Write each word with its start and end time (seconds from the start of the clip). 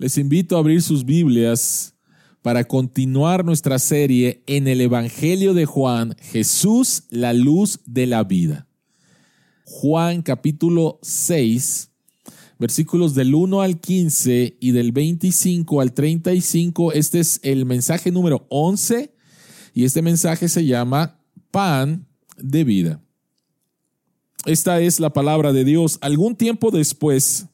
Les 0.00 0.16
invito 0.16 0.54
a 0.54 0.60
abrir 0.60 0.80
sus 0.80 1.04
Biblias 1.04 1.96
para 2.40 2.62
continuar 2.62 3.44
nuestra 3.44 3.80
serie 3.80 4.44
en 4.46 4.68
el 4.68 4.80
Evangelio 4.80 5.54
de 5.54 5.66
Juan, 5.66 6.14
Jesús, 6.20 7.02
la 7.10 7.32
luz 7.32 7.80
de 7.84 8.06
la 8.06 8.22
vida. 8.22 8.68
Juan 9.64 10.22
capítulo 10.22 11.00
6, 11.02 11.90
versículos 12.60 13.16
del 13.16 13.34
1 13.34 13.60
al 13.60 13.80
15 13.80 14.56
y 14.60 14.70
del 14.70 14.92
25 14.92 15.80
al 15.80 15.92
35. 15.92 16.92
Este 16.92 17.18
es 17.18 17.40
el 17.42 17.66
mensaje 17.66 18.12
número 18.12 18.46
11 18.50 19.12
y 19.74 19.84
este 19.84 20.00
mensaje 20.00 20.48
se 20.48 20.64
llama 20.64 21.18
pan 21.50 22.06
de 22.36 22.62
vida. 22.62 23.02
Esta 24.46 24.80
es 24.80 25.00
la 25.00 25.12
palabra 25.12 25.52
de 25.52 25.64
Dios. 25.64 25.98
Algún 26.02 26.36
tiempo 26.36 26.70
después, 26.70 27.46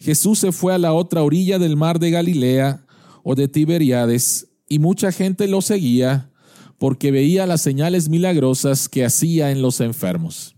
Jesús 0.00 0.38
se 0.38 0.52
fue 0.52 0.74
a 0.74 0.78
la 0.78 0.92
otra 0.92 1.22
orilla 1.22 1.58
del 1.58 1.76
mar 1.76 1.98
de 1.98 2.10
Galilea 2.10 2.84
o 3.22 3.34
de 3.34 3.48
Tiberiades, 3.48 4.48
y 4.68 4.78
mucha 4.78 5.12
gente 5.12 5.48
lo 5.48 5.62
seguía 5.62 6.30
porque 6.78 7.10
veía 7.10 7.46
las 7.46 7.60
señales 7.60 8.08
milagrosas 8.08 8.88
que 8.88 9.04
hacía 9.04 9.50
en 9.50 9.62
los 9.62 9.80
enfermos. 9.80 10.54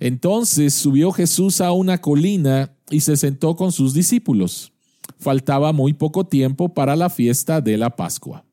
Entonces 0.00 0.74
subió 0.74 1.12
Jesús 1.12 1.60
a 1.60 1.72
una 1.72 2.00
colina 2.00 2.74
y 2.90 3.00
se 3.00 3.16
sentó 3.16 3.54
con 3.54 3.70
sus 3.70 3.94
discípulos. 3.94 4.72
Faltaba 5.18 5.72
muy 5.72 5.92
poco 5.92 6.26
tiempo 6.26 6.74
para 6.74 6.96
la 6.96 7.10
fiesta 7.10 7.60
de 7.60 7.76
la 7.76 7.90
Pascua. 7.90 8.44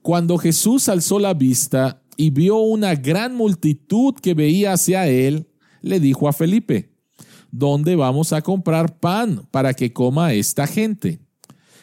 Cuando 0.00 0.38
Jesús 0.38 0.88
alzó 0.88 1.18
la 1.18 1.34
vista 1.34 2.02
y 2.16 2.30
vio 2.30 2.58
una 2.58 2.94
gran 2.94 3.36
multitud 3.36 4.14
que 4.14 4.34
veía 4.34 4.72
hacia 4.72 5.06
él, 5.06 5.46
le 5.82 6.00
dijo 6.00 6.28
a 6.28 6.32
Felipe, 6.32 6.91
¿dónde 7.52 7.94
vamos 7.94 8.32
a 8.32 8.42
comprar 8.42 8.98
pan 8.98 9.46
para 9.52 9.74
que 9.74 9.92
coma 9.92 10.32
esta 10.32 10.66
gente? 10.66 11.20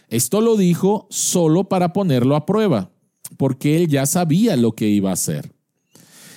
Esto 0.09 0.41
lo 0.41 0.57
dijo 0.57 1.07
solo 1.09 1.69
para 1.69 1.93
ponerlo 1.93 2.35
a 2.35 2.45
prueba, 2.45 2.91
porque 3.37 3.77
él 3.77 3.87
ya 3.87 4.05
sabía 4.05 4.57
lo 4.57 4.73
que 4.73 4.89
iba 4.89 5.11
a 5.11 5.13
hacer. 5.13 5.53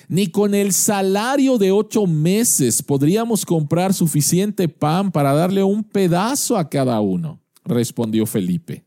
Ni 0.09 0.27
con 0.27 0.55
el 0.55 0.75
salario 0.75 1.57
de 1.57 1.73
ocho 1.73 2.07
meses 2.07 2.83
podríamos 2.83 3.47
comprar 3.47 3.95
suficiente 3.95 4.69
pan 4.69 5.11
para 5.11 5.33
darle 5.33 5.63
un 5.63 5.83
pedazo 5.83 6.59
a 6.59 6.69
cada 6.69 7.01
uno, 7.01 7.41
respondió 7.65 8.27
Felipe. 8.27 8.85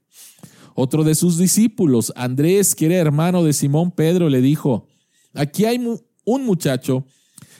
Otro 0.75 1.03
de 1.03 1.15
sus 1.15 1.37
discípulos, 1.37 2.13
Andrés, 2.15 2.75
que 2.75 2.85
era 2.85 2.95
hermano 2.95 3.43
de 3.43 3.53
Simón 3.53 3.89
Pedro, 3.89 4.29
le 4.29 4.41
dijo, 4.41 4.87
aquí 5.33 5.65
hay 5.65 5.83
un 6.25 6.45
muchacho 6.45 7.05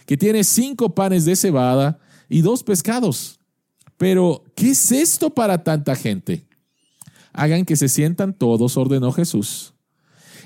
que 0.06 0.18
tiene 0.18 0.44
cinco 0.44 0.94
panes 0.94 1.26
de 1.26 1.36
cebada 1.36 2.00
y 2.30 2.42
dos 2.42 2.64
pescados. 2.64 3.40
Pero, 3.98 4.44
¿qué 4.56 4.72
es 4.72 4.92
esto 4.92 5.30
para 5.30 5.64
tanta 5.64 5.96
gente? 5.96 6.46
Hagan 7.34 7.66
que 7.66 7.76
se 7.76 7.90
sientan 7.90 8.34
todos, 8.34 8.78
ordenó 8.78 9.12
Jesús. 9.12 9.74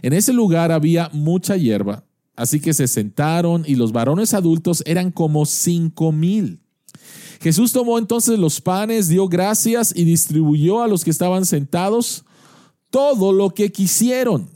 En 0.02 0.14
ese 0.14 0.34
lugar 0.34 0.72
había 0.72 1.10
mucha 1.14 1.58
hierba, 1.58 2.04
así 2.36 2.60
que 2.60 2.74
se 2.74 2.88
sentaron 2.88 3.64
y 3.68 3.76
los 3.76 3.92
varones 3.92 4.34
adultos 4.34 4.84
eran 4.86 5.12
como 5.12 5.46
cinco 5.46 6.12
mil. 6.12 6.62
Jesús 7.42 7.72
tomó 7.72 7.98
entonces 7.98 8.38
los 8.38 8.60
panes, 8.60 9.08
dio 9.08 9.28
gracias 9.28 9.94
y 9.96 10.04
distribuyó 10.04 10.82
a 10.82 10.88
los 10.88 11.04
que 11.04 11.10
estaban 11.10 11.46
sentados 11.46 12.26
todo 12.90 13.32
lo 13.32 13.52
que 13.52 13.72
quisieron. 13.72 14.50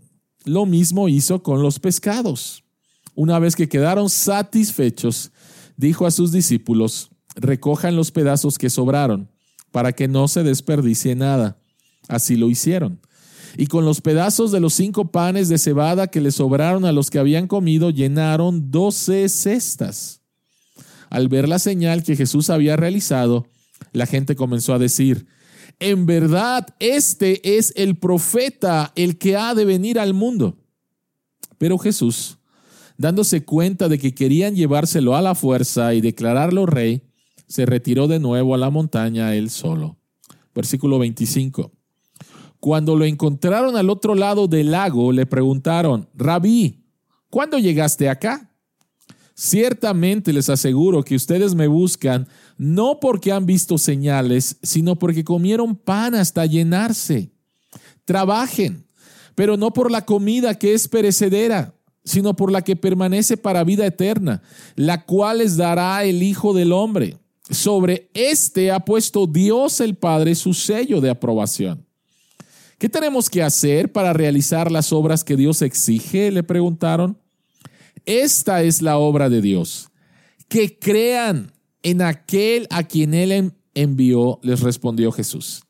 Lo 0.43 0.65
mismo 0.65 1.07
hizo 1.07 1.41
con 1.41 1.61
los 1.61 1.79
pescados. 1.79 2.63
Una 3.15 3.39
vez 3.39 3.55
que 3.55 3.69
quedaron 3.69 4.09
satisfechos, 4.09 5.31
dijo 5.77 6.05
a 6.05 6.11
sus 6.11 6.31
discípulos, 6.31 7.09
recojan 7.35 7.95
los 7.95 8.11
pedazos 8.11 8.57
que 8.57 8.69
sobraron, 8.69 9.29
para 9.71 9.93
que 9.93 10.07
no 10.07 10.27
se 10.27 10.43
desperdicie 10.43 11.15
nada. 11.15 11.57
Así 12.07 12.35
lo 12.35 12.49
hicieron. 12.49 12.99
Y 13.57 13.67
con 13.67 13.85
los 13.85 14.01
pedazos 14.01 14.51
de 14.51 14.59
los 14.59 14.73
cinco 14.73 15.11
panes 15.11 15.47
de 15.47 15.57
cebada 15.57 16.07
que 16.07 16.21
le 16.21 16.31
sobraron 16.31 16.85
a 16.85 16.91
los 16.91 17.09
que 17.09 17.19
habían 17.19 17.47
comido, 17.47 17.91
llenaron 17.91 18.71
doce 18.71 19.29
cestas. 19.29 20.21
Al 21.09 21.27
ver 21.27 21.47
la 21.47 21.59
señal 21.59 22.03
que 22.03 22.15
Jesús 22.15 22.49
había 22.49 22.75
realizado, 22.75 23.47
la 23.91 24.07
gente 24.07 24.35
comenzó 24.35 24.73
a 24.73 24.79
decir, 24.79 25.27
en 25.79 26.05
verdad, 26.05 26.67
este 26.79 27.57
es 27.57 27.73
el 27.75 27.97
profeta, 27.97 28.91
el 28.95 29.17
que 29.17 29.35
ha 29.35 29.53
de 29.53 29.65
venir 29.65 29.99
al 29.99 30.13
mundo. 30.13 30.57
Pero 31.57 31.77
Jesús, 31.77 32.37
dándose 32.97 33.43
cuenta 33.43 33.89
de 33.89 33.99
que 33.99 34.15
querían 34.15 34.55
llevárselo 34.55 35.15
a 35.15 35.21
la 35.21 35.35
fuerza 35.35 35.93
y 35.93 36.01
declararlo 36.01 36.65
rey, 36.65 37.03
se 37.53 37.67
retiró 37.67 38.07
de 38.07 38.17
nuevo 38.17 38.55
a 38.55 38.57
la 38.57 38.71
montaña 38.71 39.35
él 39.35 39.51
solo. 39.51 39.95
Versículo 40.55 40.97
25. 40.97 41.71
Cuando 42.59 42.95
lo 42.95 43.05
encontraron 43.05 43.77
al 43.77 43.91
otro 43.91 44.15
lado 44.15 44.47
del 44.47 44.71
lago, 44.71 45.11
le 45.11 45.27
preguntaron, 45.27 46.09
Rabí, 46.15 46.83
¿cuándo 47.29 47.59
llegaste 47.59 48.09
acá? 48.09 48.49
Ciertamente 49.35 50.33
les 50.33 50.49
aseguro 50.49 51.03
que 51.03 51.15
ustedes 51.15 51.53
me 51.53 51.67
buscan 51.67 52.27
no 52.57 52.99
porque 52.99 53.31
han 53.31 53.45
visto 53.45 53.77
señales, 53.77 54.57
sino 54.63 54.95
porque 54.95 55.23
comieron 55.23 55.75
pan 55.75 56.15
hasta 56.15 56.47
llenarse. 56.47 57.29
Trabajen, 58.03 58.87
pero 59.35 59.57
no 59.57 59.73
por 59.73 59.91
la 59.91 60.05
comida 60.05 60.57
que 60.57 60.73
es 60.73 60.87
perecedera, 60.87 61.75
sino 62.03 62.35
por 62.35 62.51
la 62.51 62.63
que 62.63 62.75
permanece 62.75 63.37
para 63.37 63.63
vida 63.63 63.85
eterna, 63.85 64.41
la 64.75 65.05
cual 65.05 65.37
les 65.37 65.55
dará 65.55 66.03
el 66.03 66.23
Hijo 66.23 66.55
del 66.55 66.71
Hombre. 66.71 67.19
Sobre 67.53 68.09
este 68.13 68.71
ha 68.71 68.79
puesto 68.79 69.27
Dios 69.27 69.79
el 69.79 69.95
Padre 69.95 70.35
su 70.35 70.53
sello 70.53 70.99
de 71.01 71.09
aprobación. 71.09 71.85
¿Qué 72.79 72.89
tenemos 72.89 73.29
que 73.29 73.43
hacer 73.43 73.91
para 73.91 74.11
realizar 74.11 74.71
las 74.71 74.91
obras 74.91 75.23
que 75.23 75.37
Dios 75.37 75.61
exige? 75.61 76.31
Le 76.31 76.43
preguntaron. 76.43 77.17
Esta 78.05 78.63
es 78.63 78.81
la 78.81 78.97
obra 78.97 79.29
de 79.29 79.41
Dios. 79.41 79.89
Que 80.49 80.77
crean 80.77 81.53
en 81.83 82.01
aquel 82.01 82.67
a 82.69 82.83
quien 82.83 83.13
Él 83.13 83.53
envió, 83.73 84.39
les 84.41 84.59
respondió 84.61 85.11
Jesús. 85.11 85.63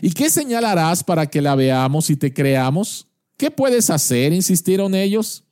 ¿Y 0.00 0.10
qué 0.12 0.30
señalarás 0.30 1.02
para 1.02 1.26
que 1.26 1.40
la 1.40 1.54
veamos 1.54 2.10
y 2.10 2.16
te 2.16 2.32
creamos? 2.32 3.08
¿Qué 3.36 3.50
puedes 3.50 3.90
hacer? 3.90 4.32
insistieron 4.32 4.94
ellos. 4.94 5.44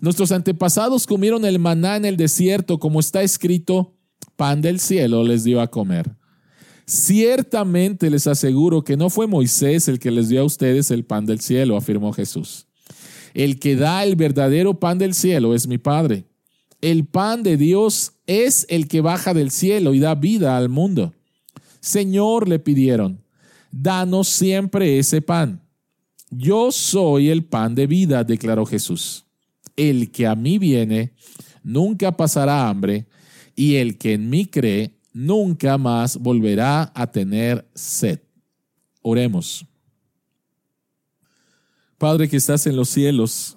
Nuestros 0.00 0.32
antepasados 0.32 1.06
comieron 1.06 1.44
el 1.44 1.58
maná 1.58 1.96
en 1.96 2.04
el 2.04 2.16
desierto, 2.16 2.78
como 2.78 3.00
está 3.00 3.22
escrito, 3.22 3.94
pan 4.36 4.60
del 4.60 4.80
cielo 4.80 5.24
les 5.24 5.44
dio 5.44 5.60
a 5.60 5.68
comer. 5.68 6.10
Ciertamente 6.86 8.10
les 8.10 8.26
aseguro 8.26 8.82
que 8.82 8.96
no 8.96 9.08
fue 9.08 9.26
Moisés 9.26 9.88
el 9.88 9.98
que 9.98 10.10
les 10.10 10.28
dio 10.28 10.42
a 10.42 10.44
ustedes 10.44 10.90
el 10.90 11.04
pan 11.04 11.26
del 11.26 11.40
cielo, 11.40 11.76
afirmó 11.76 12.12
Jesús. 12.12 12.66
El 13.34 13.58
que 13.58 13.76
da 13.76 14.04
el 14.04 14.16
verdadero 14.16 14.78
pan 14.78 14.98
del 14.98 15.14
cielo 15.14 15.54
es 15.54 15.66
mi 15.66 15.78
Padre. 15.78 16.26
El 16.80 17.06
pan 17.06 17.42
de 17.42 17.56
Dios 17.56 18.12
es 18.26 18.66
el 18.68 18.88
que 18.88 19.00
baja 19.00 19.32
del 19.32 19.50
cielo 19.50 19.94
y 19.94 20.00
da 20.00 20.14
vida 20.14 20.56
al 20.56 20.68
mundo. 20.68 21.14
Señor, 21.80 22.48
le 22.48 22.58
pidieron, 22.58 23.22
danos 23.70 24.28
siempre 24.28 24.98
ese 24.98 25.22
pan. 25.22 25.62
Yo 26.30 26.72
soy 26.72 27.28
el 27.30 27.44
pan 27.44 27.74
de 27.74 27.86
vida, 27.86 28.24
declaró 28.24 28.66
Jesús. 28.66 29.24
El 29.76 30.10
que 30.10 30.26
a 30.26 30.34
mí 30.34 30.58
viene 30.58 31.12
nunca 31.62 32.16
pasará 32.16 32.68
hambre, 32.68 33.06
y 33.62 33.76
el 33.76 33.96
que 33.96 34.14
en 34.14 34.28
mí 34.28 34.46
cree 34.46 34.98
nunca 35.12 35.78
más 35.78 36.16
volverá 36.16 36.90
a 36.96 37.12
tener 37.12 37.64
sed. 37.76 38.18
Oremos. 39.02 39.64
Padre 41.96 42.28
que 42.28 42.38
estás 42.38 42.66
en 42.66 42.74
los 42.74 42.88
cielos, 42.88 43.56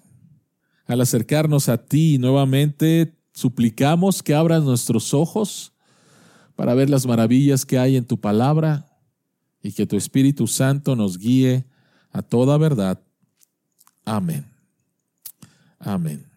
al 0.86 1.02
acercarnos 1.02 1.70
a 1.70 1.84
ti 1.84 2.20
nuevamente, 2.20 3.16
suplicamos 3.34 4.22
que 4.22 4.36
abras 4.36 4.62
nuestros 4.62 5.12
ojos 5.16 5.74
para 6.56 6.76
ver 6.76 6.92
las 6.92 7.08
maravillas 7.08 7.66
que 7.66 7.80
hay 7.80 7.96
en 7.96 8.06
tu 8.06 8.20
palabra 8.20 8.88
y 9.64 9.72
que 9.72 9.88
tu 9.88 9.98
Espíritu 9.98 10.46
Santo 10.46 10.96
nos 10.96 11.18
guíe 11.18 11.66
a 12.12 12.22
toda 12.22 12.60
verdad. 12.60 13.02
Amén. 14.06 14.46
Amén. 15.80 16.35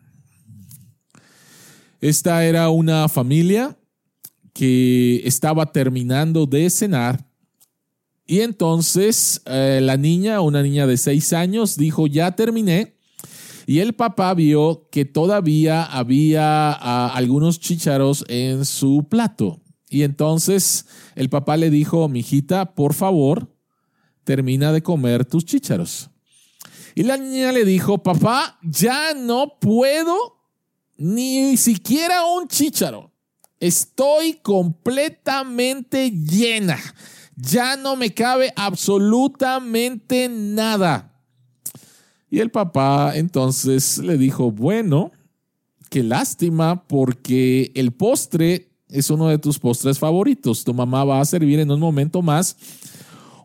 Esta 2.00 2.44
era 2.44 2.68
una 2.70 3.08
familia 3.08 3.76
que 4.52 5.22
estaba 5.24 5.66
terminando 5.66 6.46
de 6.46 6.68
cenar 6.70 7.28
y 8.30 8.42
entonces 8.42 9.40
eh, 9.46 9.80
la 9.82 9.96
niña, 9.96 10.42
una 10.42 10.62
niña 10.62 10.86
de 10.86 10.98
seis 10.98 11.32
años, 11.32 11.78
dijo, 11.78 12.06
ya 12.06 12.32
terminé. 12.32 12.98
Y 13.66 13.78
el 13.78 13.94
papá 13.94 14.34
vio 14.34 14.86
que 14.92 15.06
todavía 15.06 15.82
había 15.82 16.72
ah, 16.72 17.10
algunos 17.14 17.58
chícharos 17.58 18.26
en 18.28 18.66
su 18.66 19.06
plato. 19.08 19.62
Y 19.88 20.02
entonces 20.02 20.84
el 21.14 21.30
papá 21.30 21.56
le 21.56 21.70
dijo, 21.70 22.06
mijita, 22.10 22.74
por 22.74 22.92
favor, 22.92 23.50
termina 24.24 24.72
de 24.72 24.82
comer 24.82 25.24
tus 25.24 25.46
chícharos. 25.46 26.10
Y 26.94 27.04
la 27.04 27.16
niña 27.16 27.50
le 27.52 27.64
dijo, 27.64 28.02
papá, 28.02 28.58
ya 28.62 29.14
no 29.14 29.58
puedo 29.58 30.37
ni 30.98 31.56
siquiera 31.56 32.26
un 32.26 32.46
chícharo. 32.48 33.10
Estoy 33.60 34.34
completamente 34.34 36.10
llena. 36.10 36.78
Ya 37.34 37.76
no 37.76 37.96
me 37.96 38.12
cabe 38.12 38.52
absolutamente 38.56 40.28
nada. 40.28 41.14
Y 42.28 42.40
el 42.40 42.50
papá 42.50 43.12
entonces 43.14 43.98
le 43.98 44.18
dijo, 44.18 44.50
bueno, 44.50 45.12
qué 45.88 46.02
lástima 46.02 46.86
porque 46.86 47.72
el 47.74 47.92
postre 47.92 48.68
es 48.88 49.10
uno 49.10 49.28
de 49.28 49.38
tus 49.38 49.58
postres 49.58 49.98
favoritos. 49.98 50.64
Tu 50.64 50.74
mamá 50.74 51.04
va 51.04 51.20
a 51.20 51.24
servir 51.24 51.60
en 51.60 51.70
un 51.70 51.80
momento 51.80 52.22
más 52.22 52.56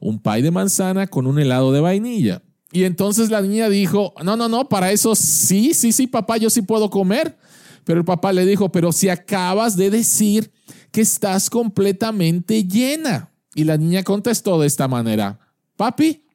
un 0.01 0.19
pay 0.19 0.41
de 0.41 0.51
manzana 0.51 1.07
con 1.07 1.27
un 1.27 1.39
helado 1.39 1.71
de 1.71 1.79
vainilla. 1.79 2.41
Y 2.73 2.83
entonces 2.83 3.29
la 3.29 3.41
niña 3.41 3.69
dijo, 3.69 4.13
no, 4.23 4.35
no, 4.35 4.49
no, 4.49 4.67
para 4.67 4.91
eso 4.91 5.15
sí, 5.15 5.73
sí, 5.73 5.91
sí, 5.91 6.07
papá, 6.07 6.37
yo 6.37 6.49
sí 6.49 6.61
puedo 6.61 6.89
comer. 6.89 7.37
Pero 7.83 7.99
el 7.99 8.05
papá 8.05 8.33
le 8.33 8.45
dijo, 8.45 8.71
pero 8.71 8.91
si 8.91 9.09
acabas 9.09 9.75
de 9.75 9.89
decir 9.89 10.51
que 10.91 11.01
estás 11.01 11.49
completamente 11.49 12.63
llena. 12.63 13.31
Y 13.55 13.65
la 13.65 13.77
niña 13.77 14.03
contestó 14.03 14.59
de 14.59 14.67
esta 14.67 14.87
manera, 14.87 15.39
papi, 15.75 16.25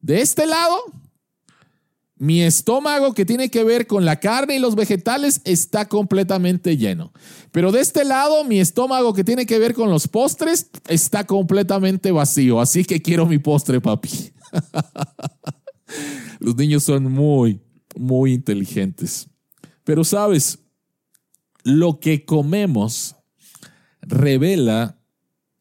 de 0.00 0.20
este 0.20 0.46
lado 0.46 0.76
mi 2.16 2.42
estómago 2.42 3.12
que 3.12 3.26
tiene 3.26 3.50
que 3.50 3.64
ver 3.64 3.86
con 3.86 4.04
la 4.04 4.20
carne 4.20 4.56
y 4.56 4.58
los 4.58 4.76
vegetales 4.76 5.40
está 5.44 5.88
completamente 5.88 6.76
lleno. 6.76 7.12
Pero 7.50 7.72
de 7.72 7.80
este 7.80 8.04
lado, 8.04 8.44
mi 8.44 8.60
estómago 8.60 9.12
que 9.12 9.24
tiene 9.24 9.46
que 9.46 9.58
ver 9.58 9.74
con 9.74 9.90
los 9.90 10.08
postres 10.08 10.70
está 10.88 11.24
completamente 11.24 12.12
vacío. 12.12 12.60
Así 12.60 12.84
que 12.84 13.02
quiero 13.02 13.26
mi 13.26 13.38
postre, 13.38 13.80
papi. 13.80 14.32
los 16.38 16.56
niños 16.56 16.84
son 16.84 17.12
muy, 17.12 17.60
muy 17.96 18.32
inteligentes. 18.32 19.28
Pero 19.84 20.02
sabes, 20.04 20.58
lo 21.62 22.00
que 22.00 22.24
comemos 22.24 23.16
revela 24.00 24.98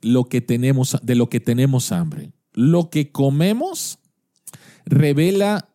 lo 0.02 0.26
que 0.26 0.42
tenemos, 0.42 0.98
de 1.02 1.16
lo 1.16 1.30
que 1.30 1.40
tenemos 1.40 1.92
hambre. 1.92 2.34
Lo 2.54 2.90
que 2.90 3.12
comemos 3.12 4.00
revela 4.86 5.70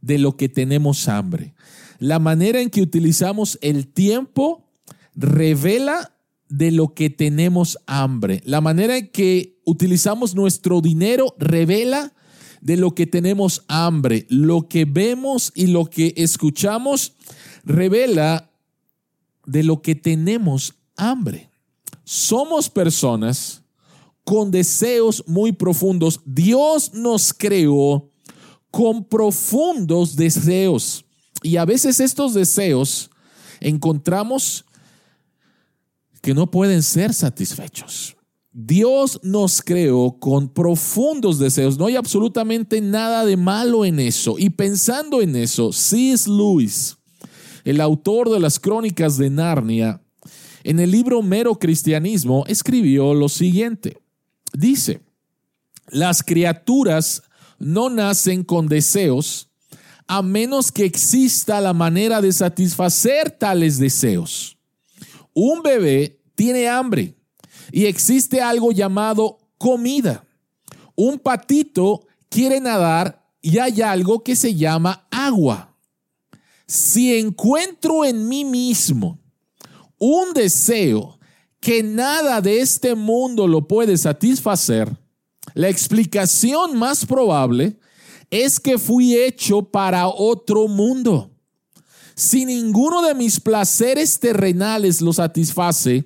de 0.00 0.18
lo 0.18 0.36
que 0.36 0.48
tenemos 0.48 1.08
hambre. 1.08 1.54
La 1.98 2.18
manera 2.18 2.60
en 2.60 2.70
que 2.70 2.82
utilizamos 2.82 3.58
el 3.62 3.88
tiempo 3.88 4.70
revela 5.14 6.16
de 6.48 6.70
lo 6.70 6.94
que 6.94 7.10
tenemos 7.10 7.78
hambre. 7.86 8.40
La 8.44 8.60
manera 8.60 8.96
en 8.96 9.08
que 9.08 9.60
utilizamos 9.64 10.34
nuestro 10.34 10.80
dinero 10.80 11.34
revela 11.38 12.12
de 12.60 12.76
lo 12.76 12.94
que 12.94 13.06
tenemos 13.06 13.64
hambre. 13.68 14.26
Lo 14.28 14.68
que 14.68 14.84
vemos 14.84 15.52
y 15.54 15.66
lo 15.66 15.86
que 15.86 16.14
escuchamos 16.16 17.14
revela 17.66 18.50
de 19.44 19.62
lo 19.62 19.82
que 19.82 19.94
tenemos 19.94 20.74
hambre. 20.96 21.50
Somos 22.04 22.70
personas 22.70 23.62
con 24.24 24.50
deseos 24.50 25.22
muy 25.26 25.52
profundos. 25.52 26.20
Dios 26.24 26.94
nos 26.94 27.34
creó 27.34 28.10
con 28.70 29.04
profundos 29.04 30.16
deseos. 30.16 31.04
Y 31.42 31.56
a 31.58 31.64
veces 31.64 32.00
estos 32.00 32.34
deseos 32.34 33.10
encontramos 33.60 34.64
que 36.22 36.34
no 36.34 36.50
pueden 36.50 36.82
ser 36.82 37.12
satisfechos. 37.12 38.16
Dios 38.52 39.20
nos 39.22 39.60
creó 39.60 40.16
con 40.18 40.48
profundos 40.48 41.38
deseos. 41.38 41.78
No 41.78 41.86
hay 41.86 41.96
absolutamente 41.96 42.80
nada 42.80 43.24
de 43.24 43.36
malo 43.36 43.84
en 43.84 44.00
eso. 44.00 44.36
Y 44.38 44.50
pensando 44.50 45.20
en 45.20 45.36
eso, 45.36 45.72
C.S. 45.72 46.28
Lewis, 46.28 46.95
el 47.66 47.80
autor 47.80 48.30
de 48.30 48.38
las 48.38 48.60
crónicas 48.60 49.18
de 49.18 49.28
Narnia, 49.28 50.00
en 50.62 50.78
el 50.78 50.92
libro 50.92 51.20
Mero 51.20 51.56
Cristianismo, 51.56 52.44
escribió 52.46 53.12
lo 53.12 53.28
siguiente. 53.28 53.98
Dice, 54.52 55.00
las 55.88 56.22
criaturas 56.22 57.24
no 57.58 57.90
nacen 57.90 58.44
con 58.44 58.68
deseos 58.68 59.50
a 60.06 60.22
menos 60.22 60.70
que 60.70 60.84
exista 60.84 61.60
la 61.60 61.72
manera 61.72 62.20
de 62.20 62.32
satisfacer 62.32 63.32
tales 63.32 63.78
deseos. 63.78 64.56
Un 65.34 65.60
bebé 65.62 66.20
tiene 66.36 66.68
hambre 66.68 67.16
y 67.72 67.86
existe 67.86 68.40
algo 68.40 68.70
llamado 68.70 69.38
comida. 69.58 70.24
Un 70.94 71.18
patito 71.18 72.06
quiere 72.28 72.60
nadar 72.60 73.26
y 73.42 73.58
hay 73.58 73.82
algo 73.82 74.22
que 74.22 74.36
se 74.36 74.54
llama 74.54 75.08
agua. 75.10 75.65
Si 76.66 77.16
encuentro 77.16 78.04
en 78.04 78.28
mí 78.28 78.44
mismo 78.44 79.20
un 79.98 80.32
deseo 80.34 81.18
que 81.60 81.82
nada 81.82 82.40
de 82.40 82.60
este 82.60 82.94
mundo 82.94 83.46
lo 83.46 83.66
puede 83.66 83.96
satisfacer, 83.96 84.96
la 85.54 85.68
explicación 85.68 86.76
más 86.76 87.06
probable 87.06 87.78
es 88.30 88.60
que 88.60 88.78
fui 88.78 89.16
hecho 89.16 89.62
para 89.62 90.08
otro 90.08 90.68
mundo. 90.68 91.30
Si 92.14 92.44
ninguno 92.44 93.02
de 93.02 93.14
mis 93.14 93.40
placeres 93.40 94.18
terrenales 94.18 95.00
lo 95.00 95.12
satisface, 95.12 96.04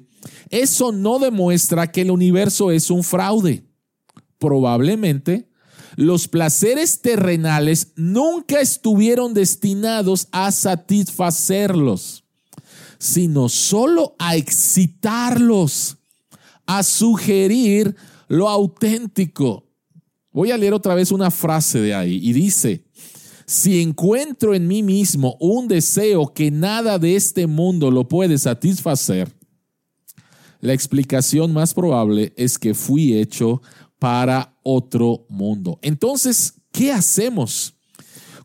eso 0.51 0.93
no 0.93 1.19
demuestra 1.19 1.91
que 1.91 2.03
el 2.03 2.11
universo 2.11 2.71
es 2.71 2.91
un 2.91 3.03
fraude. 3.03 3.65
Probablemente 4.39 5.50
los 6.01 6.29
placeres 6.29 7.03
terrenales 7.03 7.89
nunca 7.95 8.59
estuvieron 8.59 9.35
destinados 9.35 10.29
a 10.33 10.51
satisfacerlos, 10.51 12.25
sino 12.99 13.51
solo 13.51 14.17
a 14.19 14.35
excitarlos, 14.35 15.99
a 16.65 16.83
sugerir 16.85 17.95
lo 18.29 18.49
auténtico. 18.49 19.67
Voy 20.33 20.51
a 20.53 20.57
leer 20.57 20.73
otra 20.73 20.95
vez 20.95 21.13
una 21.13 21.31
frase 21.31 21.83
de 21.83 21.95
ahí 21.95 22.19
y 22.23 22.33
dice, 22.33 22.83
si 23.45 23.83
encuentro 23.83 24.55
en 24.55 24.67
mí 24.67 24.83
mismo 24.83 25.37
un 25.39 25.69
deseo 25.69 26.33
que 26.33 26.51
nada 26.51 26.99
de 26.99 27.15
este 27.15 27.47
mundo 27.47 27.91
lo 27.91 28.09
puede 28.09 28.39
satisfacer, 28.39 29.31
la 30.63 30.73
explicación 30.73 31.53
más 31.53 31.75
probable 31.75 32.33
es 32.37 32.59
que 32.59 32.73
fui 32.73 33.19
hecho 33.19 33.61
para 34.01 34.57
otro 34.65 35.27
mundo. 35.29 35.79
Entonces, 35.83 36.55
¿qué 36.73 36.91
hacemos? 36.91 37.75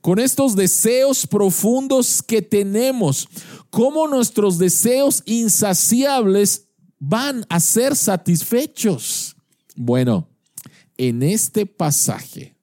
Con 0.02 0.20
estos 0.20 0.56
deseos 0.56 1.26
profundos 1.26 2.22
que 2.22 2.44
tenemos, 2.44 3.28
¿cómo 3.72 4.08
nuestros 4.08 4.60
deseos 4.60 5.24
insaciables 5.26 6.68
van 7.00 7.44
a 7.50 7.60
ser 7.60 7.96
satisfechos? 7.96 9.36
Bueno, 9.76 10.30
en 10.98 11.24
este 11.24 11.66
pasaje, 11.66 12.56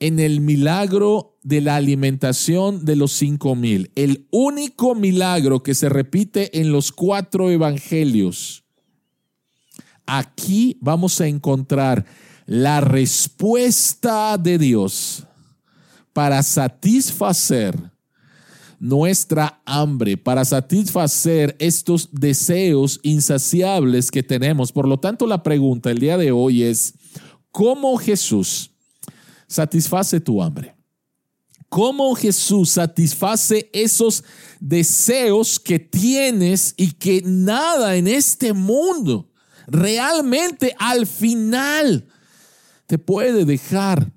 en 0.00 0.18
el 0.18 0.40
milagro 0.40 1.38
de 1.42 1.60
la 1.60 1.76
alimentación 1.76 2.84
de 2.84 2.96
los 2.96 3.12
cinco 3.12 3.54
mil, 3.54 3.92
el 3.94 4.26
único 4.30 4.94
milagro 4.94 5.62
que 5.62 5.74
se 5.74 5.88
repite 5.88 6.58
en 6.60 6.72
los 6.72 6.90
cuatro 6.90 7.50
evangelios, 7.50 8.61
aquí 10.06 10.76
vamos 10.80 11.20
a 11.20 11.26
encontrar 11.26 12.04
la 12.46 12.80
respuesta 12.80 14.36
de 14.36 14.58
Dios 14.58 15.26
para 16.12 16.42
satisfacer 16.42 17.92
nuestra 18.78 19.62
hambre, 19.64 20.16
para 20.16 20.44
satisfacer 20.44 21.54
estos 21.60 22.08
deseos 22.12 22.98
insaciables 23.04 24.10
que 24.10 24.22
tenemos. 24.22 24.72
Por 24.72 24.88
lo 24.88 24.98
tanto, 24.98 25.26
la 25.26 25.42
pregunta 25.42 25.90
el 25.90 25.98
día 25.98 26.18
de 26.18 26.32
hoy 26.32 26.64
es, 26.64 26.94
¿cómo 27.52 27.96
Jesús 27.96 28.72
satisface 29.46 30.20
tu 30.20 30.42
hambre? 30.42 30.74
¿Cómo 31.68 32.14
Jesús 32.14 32.70
satisface 32.70 33.70
esos 33.72 34.24
deseos 34.60 35.58
que 35.58 35.78
tienes 35.78 36.74
y 36.76 36.90
que 36.90 37.22
nada 37.24 37.96
en 37.96 38.08
este 38.08 38.52
mundo 38.52 39.31
realmente 39.66 40.74
al 40.78 41.06
final 41.06 42.06
te 42.86 42.98
puede 42.98 43.44
dejar 43.44 44.12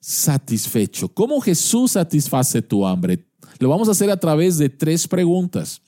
satisfecho? 0.00 1.08
¿Cómo 1.08 1.40
Jesús 1.40 1.92
satisface 1.92 2.62
tu 2.62 2.86
hambre? 2.86 3.26
Lo 3.58 3.68
vamos 3.68 3.88
a 3.88 3.92
hacer 3.92 4.10
a 4.10 4.18
través 4.18 4.58
de 4.58 4.68
tres 4.68 5.08
preguntas. 5.08 5.80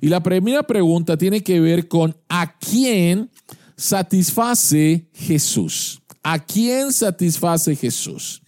Y 0.00 0.08
la 0.08 0.22
primera 0.22 0.62
pregunta 0.62 1.16
tiene 1.16 1.42
que 1.42 1.60
ver 1.60 1.88
con 1.88 2.16
¿a 2.28 2.56
quién 2.58 3.30
satisface 3.76 5.10
Jesús? 5.12 6.00
¿A 6.22 6.38
quién 6.38 6.92
satisface 6.92 7.74
Jesús? 7.76 8.42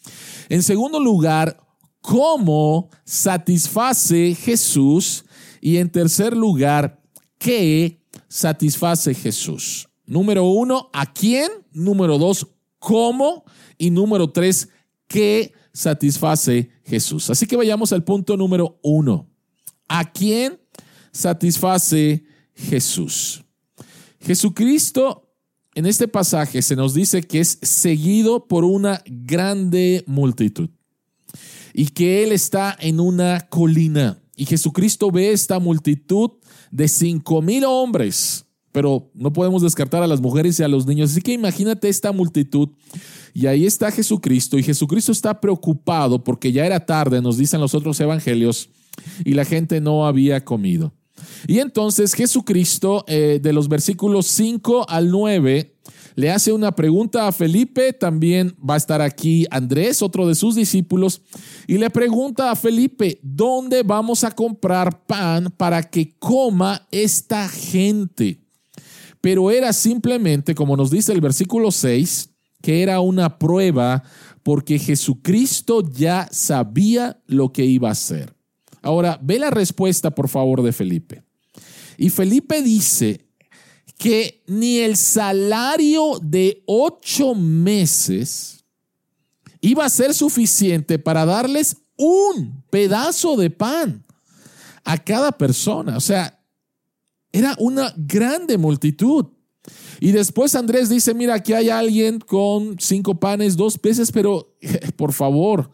En 0.49 0.63
segundo 0.63 0.99
lugar, 0.99 1.59
¿cómo 2.01 2.89
satisface 3.05 4.35
Jesús? 4.35 5.25
Y 5.61 5.77
en 5.77 5.91
tercer 5.91 6.37
lugar, 6.37 7.03
¿qué 7.39 8.01
satisface 8.29 9.15
Jesús? 9.15 9.88
Número 10.09 10.45
uno, 10.45 10.91
¿a 10.93 11.13
quién? 11.13 11.49
Número 11.71 12.19
dos, 12.19 12.49
¿cómo? 12.81 13.45
Y 13.77 13.91
número 13.91 14.33
tres, 14.33 14.69
¿qué 15.07 15.53
satisface 15.79 16.71
Jesús. 16.85 17.31
Así 17.31 17.47
que 17.47 17.57
vayamos 17.57 17.93
al 17.93 18.03
punto 18.03 18.37
número 18.37 18.79
uno. 18.83 19.31
¿A 19.89 20.11
quién 20.11 20.59
satisface 21.13 22.25
Jesús? 22.55 23.45
Jesucristo 24.21 25.31
en 25.75 25.87
este 25.87 26.09
pasaje 26.09 26.61
se 26.63 26.75
nos 26.75 26.95
dice 26.95 27.23
que 27.23 27.41
es 27.41 27.59
seguido 27.63 28.49
por 28.49 28.65
una 28.65 29.03
grande 29.07 30.03
multitud 30.07 30.71
y 31.73 31.87
que 31.87 32.25
Él 32.25 32.33
está 32.33 32.77
en 32.81 32.99
una 32.99 33.49
colina 33.49 34.21
y 34.35 34.47
Jesucristo 34.47 35.11
ve 35.13 35.31
esta 35.31 35.61
multitud 35.61 36.31
de 36.73 36.89
cinco 36.89 37.43
mil 37.43 37.65
hombres, 37.65 38.45
pero 38.73 39.11
no 39.15 39.33
podemos 39.33 39.63
descartar 39.63 40.03
a 40.03 40.07
las 40.07 40.21
mujeres 40.21 40.59
y 40.59 40.63
a 40.63 40.69
los 40.69 40.87
niños. 40.87 41.11
Así 41.11 41.21
que 41.21 41.33
imagínate 41.33 41.89
esta 41.89 42.13
multitud 42.13 42.69
y 43.35 43.47
ahí 43.47 43.67
está 43.67 43.91
Jesucristo 43.91 44.59
y 44.59 44.63
Jesucristo 44.63 45.13
está 45.13 45.41
preocupado 45.41 46.23
porque 46.23 46.53
ya 46.53 46.67
era 46.67 46.85
tarde, 46.85 47.23
nos 47.23 47.37
dicen 47.37 47.61
los 47.61 47.75
otros 47.75 48.01
evangelios, 48.01 48.71
y 49.25 49.35
la 49.35 49.45
gente 49.45 49.81
no 49.81 50.07
había 50.07 50.45
comido. 50.45 50.93
Y 51.47 51.59
entonces 51.59 52.15
Jesucristo, 52.15 53.05
eh, 53.07 53.41
de 53.43 53.53
los 53.53 53.69
versículos 53.69 54.27
5 54.27 54.89
al 54.89 55.11
9, 55.11 55.75
le 56.15 56.31
hace 56.31 56.53
una 56.53 56.73
pregunta 56.73 57.29
a 57.29 57.33
Felipe, 57.33 57.93
también 57.93 58.57
va 58.59 58.75
a 58.75 58.79
estar 58.79 59.01
aquí 59.01 59.47
Andrés, 59.51 60.03
otro 60.03 60.27
de 60.27 60.35
sus 60.35 60.57
discípulos, 60.57 61.23
y 61.67 61.79
le 61.79 61.91
pregunta 61.91 62.51
a 62.51 62.57
Felipe, 62.57 63.21
¿dónde 63.23 63.85
vamos 63.85 64.25
a 64.25 64.33
comprar 64.33 65.07
pan 65.07 65.53
para 65.57 65.83
que 65.83 66.17
coma 66.19 66.89
esta 66.91 67.49
gente? 67.49 68.48
Pero 69.21 69.51
era 69.51 69.73
simplemente, 69.73 70.55
como 70.55 70.77
nos 70.77 70.91
dice 70.91 71.13
el 71.13 71.21
versículo 71.21 71.71
6, 71.71 72.31
que 72.63 72.83
era 72.83 73.01
una 73.01 73.39
prueba 73.39 74.03
porque 74.43 74.79
Jesucristo 74.79 75.83
ya 75.91 76.29
sabía 76.31 77.21
lo 77.27 77.53
que 77.53 77.65
iba 77.65 77.89
a 77.89 77.93
hacer. 77.93 78.35
Ahora, 78.83 79.19
ve 79.23 79.39
la 79.39 79.51
respuesta, 79.51 80.15
por 80.15 80.29
favor, 80.29 80.63
de 80.63 80.73
Felipe. 80.73 81.23
Y 81.97 82.11
Felipe 82.11 82.63
dice 82.63 83.27
que 83.99 84.45
ni 84.47 84.79
el 84.79 84.97
salario 84.97 86.21
de 86.23 86.63
ocho 86.67 87.35
meses 87.35 88.65
iba 89.61 89.85
a 89.85 89.91
ser 89.91 90.15
suficiente 90.15 90.99
para 90.99 91.27
darles 91.27 91.77
un 91.97 92.65
pedazo 92.71 93.37
de 93.37 93.51
pan 93.51 94.05
a 94.85 94.97
cada 94.97 95.33
persona. 95.33 95.97
O 95.97 96.01
sea, 96.01 96.38
era 97.33 97.55
una 97.59 97.93
grande 97.97 98.59
multitud. 98.59 99.27
Y 100.01 100.13
después 100.13 100.55
Andrés 100.55 100.89
dice, 100.89 101.15
mira, 101.15 101.35
aquí 101.35 101.53
hay 101.53 101.69
alguien 101.69 102.21
con 102.21 102.77
cinco 102.79 103.19
panes, 103.19 103.57
dos 103.57 103.77
peces, 103.79 104.11
pero 104.13 104.57
por 104.97 105.13
favor, 105.13 105.71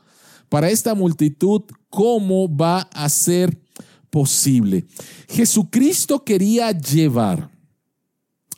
para 0.49 0.71
esta 0.71 0.95
multitud, 0.95 1.63
¿cómo 1.89 2.55
va 2.55 2.81
a 2.93 3.09
ser 3.09 3.61
posible? 4.11 4.87
Jesucristo 5.29 6.25
quería 6.25 6.73
llevar 6.73 7.51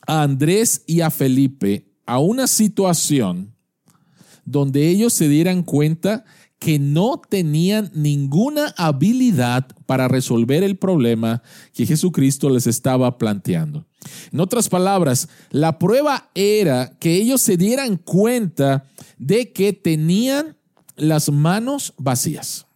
a 0.07 0.23
Andrés 0.23 0.83
y 0.87 1.01
a 1.01 1.11
Felipe 1.11 1.91
a 2.07 2.19
una 2.21 2.47
situación 2.47 3.55
donde 4.45 4.89
ellos 4.89 5.13
se 5.13 5.29
dieran 5.29 5.63
cuenta 5.63 6.25
que 6.59 6.79
no 6.79 7.21
tenían 7.29 7.91
ninguna 7.95 8.75
habilidad 8.77 9.67
para 9.87 10.09
resolver 10.09 10.63
el 10.63 10.77
problema 10.77 11.43
que 11.73 11.87
Jesucristo 11.87 12.51
les 12.51 12.67
estaba 12.67 13.17
planteando. 13.19 13.87
En 14.33 14.41
otras 14.41 14.69
palabras, 14.69 15.29
la 15.51 15.79
prueba 15.79 16.31
era 16.35 16.97
que 16.99 17.15
ellos 17.15 17.41
se 17.43 17.57
dieran 17.57 17.97
cuenta 17.97 18.89
de 19.19 19.53
que 19.53 19.73
tenían 19.73 20.57
las 20.97 21.31
manos 21.31 21.95
vacías. 21.99 22.67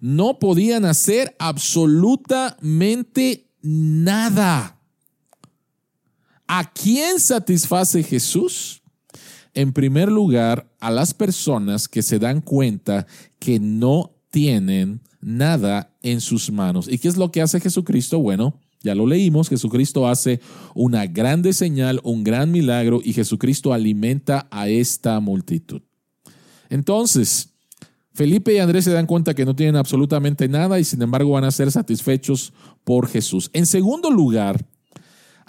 No 0.00 0.38
podían 0.38 0.86
hacer 0.86 1.36
absolutamente 1.38 3.50
nada. 3.60 4.78
¿A 6.46 6.72
quién 6.72 7.20
satisface 7.20 8.02
Jesús? 8.02 8.79
En 9.54 9.72
primer 9.72 10.10
lugar, 10.10 10.70
a 10.80 10.90
las 10.90 11.14
personas 11.14 11.88
que 11.88 12.02
se 12.02 12.18
dan 12.18 12.40
cuenta 12.40 13.06
que 13.38 13.58
no 13.58 14.12
tienen 14.30 15.00
nada 15.20 15.94
en 16.02 16.20
sus 16.20 16.50
manos. 16.50 16.88
¿Y 16.88 16.98
qué 16.98 17.08
es 17.08 17.16
lo 17.16 17.30
que 17.30 17.42
hace 17.42 17.60
Jesucristo? 17.60 18.18
Bueno, 18.20 18.60
ya 18.82 18.94
lo 18.94 19.06
leímos, 19.06 19.48
Jesucristo 19.48 20.08
hace 20.08 20.40
una 20.74 21.06
grande 21.06 21.52
señal, 21.52 22.00
un 22.02 22.24
gran 22.24 22.50
milagro 22.50 23.00
y 23.04 23.12
Jesucristo 23.12 23.72
alimenta 23.72 24.48
a 24.50 24.68
esta 24.68 25.20
multitud. 25.20 25.82
Entonces, 26.70 27.50
Felipe 28.14 28.54
y 28.54 28.58
Andrés 28.58 28.84
se 28.84 28.92
dan 28.92 29.06
cuenta 29.06 29.34
que 29.34 29.44
no 29.44 29.54
tienen 29.54 29.76
absolutamente 29.76 30.48
nada 30.48 30.80
y 30.80 30.84
sin 30.84 31.02
embargo 31.02 31.32
van 31.32 31.44
a 31.44 31.50
ser 31.50 31.70
satisfechos 31.70 32.52
por 32.84 33.08
Jesús. 33.08 33.50
En 33.52 33.66
segundo 33.66 34.10
lugar, 34.10 34.64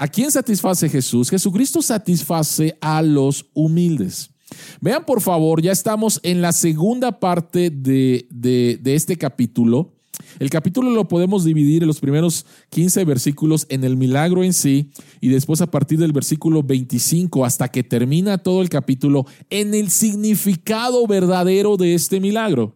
¿A 0.02 0.08
quién 0.08 0.32
satisface 0.32 0.90
Jesús? 0.90 1.30
Jesucristo 1.30 1.80
satisface 1.80 2.76
a 2.82 3.04
los 3.04 3.46
humildes. 3.54 4.32
Vean 4.80 5.06
por 5.06 5.22
favor, 5.22 5.62
ya 5.62 5.72
estamos 5.72 6.20
en 6.24 6.42
la 6.42 6.54
segunda 6.54 7.20
parte 7.20 7.70
de, 7.70 8.26
de, 8.32 8.96
este 8.96 9.16
capítulo. 9.16 9.94
El 10.40 10.50
capítulo 10.50 10.90
lo 10.90 11.08
podemos 11.08 11.44
dividir 11.44 11.84
en 11.84 11.88
los 11.88 12.00
primeros 12.00 12.48
15 12.72 13.06
versículos 13.06 13.68
en 13.70 13.84
el 13.84 13.96
milagro 13.96 14.44
en 14.44 14.54
sí 14.54 14.90
y 15.20 15.28
después 15.28 15.62
a 15.62 15.70
partir 15.70 16.00
del 16.00 16.14
versículo 16.14 16.64
25 16.64 17.46
hasta 17.46 17.68
que 17.68 17.84
termina 17.84 18.40
todo 18.40 18.64
el 18.64 18.70
capítulo 18.70 19.28
en 19.52 19.76
el 19.76 19.92
significado 19.92 21.06
verdadero 21.06 21.78
de 21.78 21.94
este 21.94 22.20
milagro. 22.20 22.76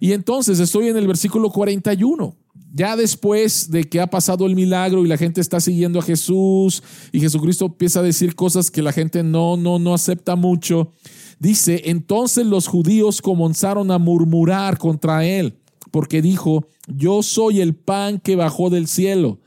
Y 0.00 0.12
entonces 0.12 0.60
estoy 0.60 0.88
en 0.88 0.96
el 0.96 1.06
versículo 1.06 1.50
41 1.50 2.34
ya 2.74 2.96
después 2.96 3.70
de 3.70 3.84
que 3.84 4.00
ha 4.00 4.08
pasado 4.08 4.46
el 4.46 4.56
milagro 4.56 5.04
y 5.04 5.08
la 5.08 5.16
gente 5.16 5.40
está 5.40 5.60
siguiendo 5.60 6.00
a 6.00 6.02
Jesús 6.02 6.82
y 7.12 7.20
Jesucristo 7.20 7.66
empieza 7.66 8.00
a 8.00 8.02
decir 8.02 8.34
cosas 8.34 8.68
que 8.68 8.82
la 8.82 8.92
gente 8.92 9.22
no, 9.22 9.56
no, 9.56 9.78
no 9.78 9.94
acepta 9.94 10.34
mucho, 10.34 10.92
dice, 11.38 11.82
entonces 11.84 12.44
los 12.44 12.66
judíos 12.66 13.22
comenzaron 13.22 13.92
a 13.92 13.98
murmurar 13.98 14.76
contra 14.76 15.24
él, 15.24 15.56
porque 15.92 16.20
dijo, 16.20 16.66
yo 16.88 17.22
soy 17.22 17.60
el 17.60 17.76
pan 17.76 18.18
que 18.18 18.34
bajó 18.34 18.70
del 18.70 18.88
cielo. 18.88 19.38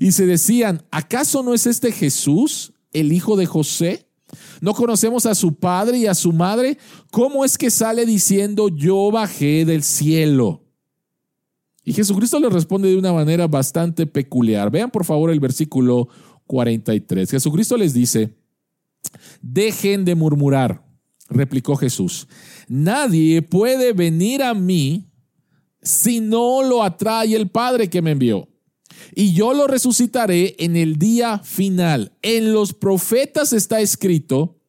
Y 0.00 0.10
se 0.10 0.26
decían, 0.26 0.82
¿acaso 0.90 1.44
no 1.44 1.54
es 1.54 1.68
este 1.68 1.92
Jesús, 1.92 2.72
el 2.92 3.12
hijo 3.12 3.36
de 3.36 3.46
José? 3.46 4.08
¿No 4.60 4.74
conocemos 4.74 5.26
a 5.26 5.36
su 5.36 5.54
padre 5.54 5.98
y 5.98 6.06
a 6.06 6.14
su 6.14 6.32
madre? 6.32 6.78
¿Cómo 7.12 7.44
es 7.44 7.56
que 7.56 7.70
sale 7.70 8.06
diciendo, 8.06 8.68
yo 8.68 9.12
bajé 9.12 9.64
del 9.64 9.84
cielo? 9.84 10.61
Y 11.84 11.92
Jesucristo 11.92 12.38
le 12.38 12.48
responde 12.48 12.88
de 12.88 12.96
una 12.96 13.12
manera 13.12 13.46
bastante 13.48 14.06
peculiar. 14.06 14.70
Vean 14.70 14.90
por 14.90 15.04
favor 15.04 15.30
el 15.30 15.40
versículo 15.40 16.08
43. 16.46 17.30
Jesucristo 17.30 17.76
les 17.76 17.92
dice, 17.92 18.36
dejen 19.40 20.04
de 20.04 20.14
murmurar, 20.14 20.84
replicó 21.28 21.76
Jesús. 21.76 22.28
Nadie 22.68 23.42
puede 23.42 23.92
venir 23.92 24.42
a 24.42 24.54
mí 24.54 25.08
si 25.82 26.20
no 26.20 26.62
lo 26.62 26.82
atrae 26.84 27.34
el 27.34 27.48
Padre 27.48 27.90
que 27.90 28.02
me 28.02 28.12
envió. 28.12 28.48
Y 29.14 29.32
yo 29.32 29.52
lo 29.52 29.66
resucitaré 29.66 30.54
en 30.58 30.76
el 30.76 30.96
día 30.96 31.40
final. 31.40 32.12
En 32.22 32.52
los 32.52 32.72
profetas 32.72 33.52
está 33.52 33.80
escrito, 33.80 34.60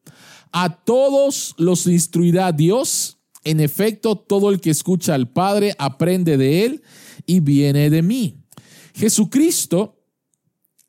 a 0.50 0.82
todos 0.84 1.54
los 1.58 1.86
instruirá 1.86 2.50
Dios. 2.50 3.18
En 3.44 3.60
efecto, 3.60 4.16
todo 4.16 4.50
el 4.50 4.60
que 4.60 4.70
escucha 4.70 5.14
al 5.14 5.28
Padre 5.28 5.74
aprende 5.78 6.36
de 6.36 6.64
él 6.64 6.82
y 7.26 7.40
viene 7.40 7.90
de 7.90 8.02
mí. 8.02 8.36
Jesucristo 8.94 10.00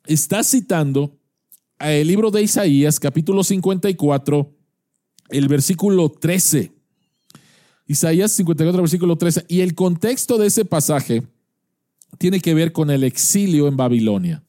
está 0.04 0.42
citando 0.44 1.18
el 1.78 2.06
libro 2.06 2.30
de 2.30 2.42
Isaías, 2.42 2.98
capítulo 3.00 3.44
54, 3.44 4.54
el 5.30 5.48
versículo 5.48 6.10
13. 6.10 6.72
Isaías 7.86 8.32
54, 8.32 8.82
versículo 8.82 9.16
13. 9.16 9.44
Y 9.48 9.60
el 9.60 9.74
contexto 9.74 10.38
de 10.38 10.46
ese 10.46 10.64
pasaje 10.64 11.22
tiene 12.18 12.40
que 12.40 12.54
ver 12.54 12.72
con 12.72 12.90
el 12.90 13.04
exilio 13.04 13.68
en 13.68 13.76
Babilonia. 13.76 14.42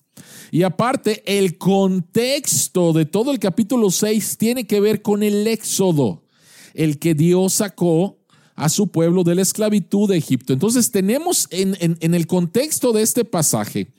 Y 0.52 0.64
aparte, 0.64 1.24
el 1.26 1.58
contexto 1.58 2.94
de 2.94 3.06
todo 3.06 3.32
el 3.32 3.40
capítulo 3.40 3.92
6 3.92 4.38
tiene 4.38 4.66
que 4.66 4.80
ver 4.80 5.02
con 5.02 5.22
el 5.22 5.46
éxodo, 5.46 6.24
el 6.74 7.00
que 7.00 7.14
Dios 7.14 7.56
sacó 7.56 8.17
a 8.58 8.70
su 8.70 8.88
pueblo 8.88 9.24
de 9.24 9.36
la 9.36 9.44
esclavitud 9.44 10.10
de 10.10 10.18
Egipto. 10.18 10.52
Entonces 10.52 10.92
tenemos 10.92 11.48
en, 11.52 11.98
el 12.02 12.28
contexto 12.28 12.92
de 12.92 13.04
este 13.04 13.24
pasaje 13.24 13.94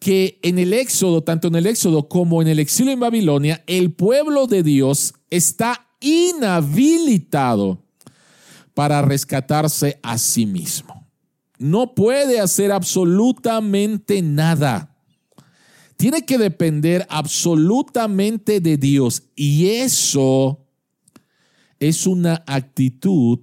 que 0.00 0.40
en 0.42 0.58
el 0.58 0.72
Éxodo, 0.72 1.22
tanto 1.22 1.48
en 1.48 1.54
el 1.54 1.66
Éxodo 1.66 2.08
como 2.08 2.42
en 2.42 2.48
el 2.48 2.58
exilio 2.58 2.92
en 2.92 3.00
Babilonia, 3.00 3.62
el 3.68 3.92
pueblo 3.92 4.48
de 4.48 4.64
Dios 4.64 5.14
está 5.30 5.86
inhabilitado 6.00 7.80
para 8.74 9.02
rescatarse 9.02 10.00
a 10.02 10.18
sí 10.18 10.46
mismo. 10.46 11.06
No 11.58 11.94
puede 11.94 12.40
hacer 12.40 12.72
absolutamente 12.72 14.20
nada. 14.20 14.96
Tiene 15.96 16.26
que 16.26 16.38
depender 16.38 17.06
absolutamente 17.08 18.60
de 18.60 18.76
Dios. 18.76 19.22
Y 19.36 19.68
eso 19.68 20.66
es 21.78 22.06
una 22.06 22.42
actitud 22.46 23.38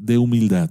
de 0.00 0.18
humildad. 0.18 0.70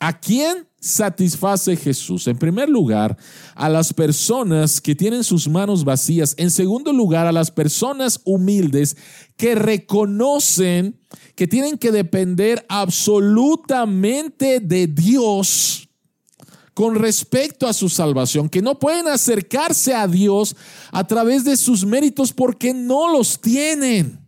¿A 0.00 0.18
quién 0.18 0.66
satisface 0.80 1.76
Jesús? 1.76 2.26
En 2.26 2.36
primer 2.36 2.68
lugar, 2.68 3.16
a 3.54 3.68
las 3.68 3.92
personas 3.92 4.80
que 4.80 4.96
tienen 4.96 5.22
sus 5.22 5.48
manos 5.48 5.84
vacías. 5.84 6.34
En 6.38 6.50
segundo 6.50 6.92
lugar, 6.92 7.28
a 7.28 7.32
las 7.32 7.52
personas 7.52 8.20
humildes 8.24 8.96
que 9.36 9.54
reconocen 9.54 10.98
que 11.36 11.46
tienen 11.46 11.78
que 11.78 11.92
depender 11.92 12.66
absolutamente 12.68 14.58
de 14.58 14.88
Dios 14.88 15.88
con 16.74 16.96
respecto 16.96 17.68
a 17.68 17.72
su 17.72 17.88
salvación, 17.88 18.48
que 18.48 18.62
no 18.62 18.78
pueden 18.78 19.06
acercarse 19.06 19.94
a 19.94 20.08
Dios 20.08 20.56
a 20.90 21.06
través 21.06 21.44
de 21.44 21.56
sus 21.56 21.84
méritos 21.84 22.32
porque 22.32 22.74
no 22.74 23.12
los 23.12 23.40
tienen. 23.40 24.18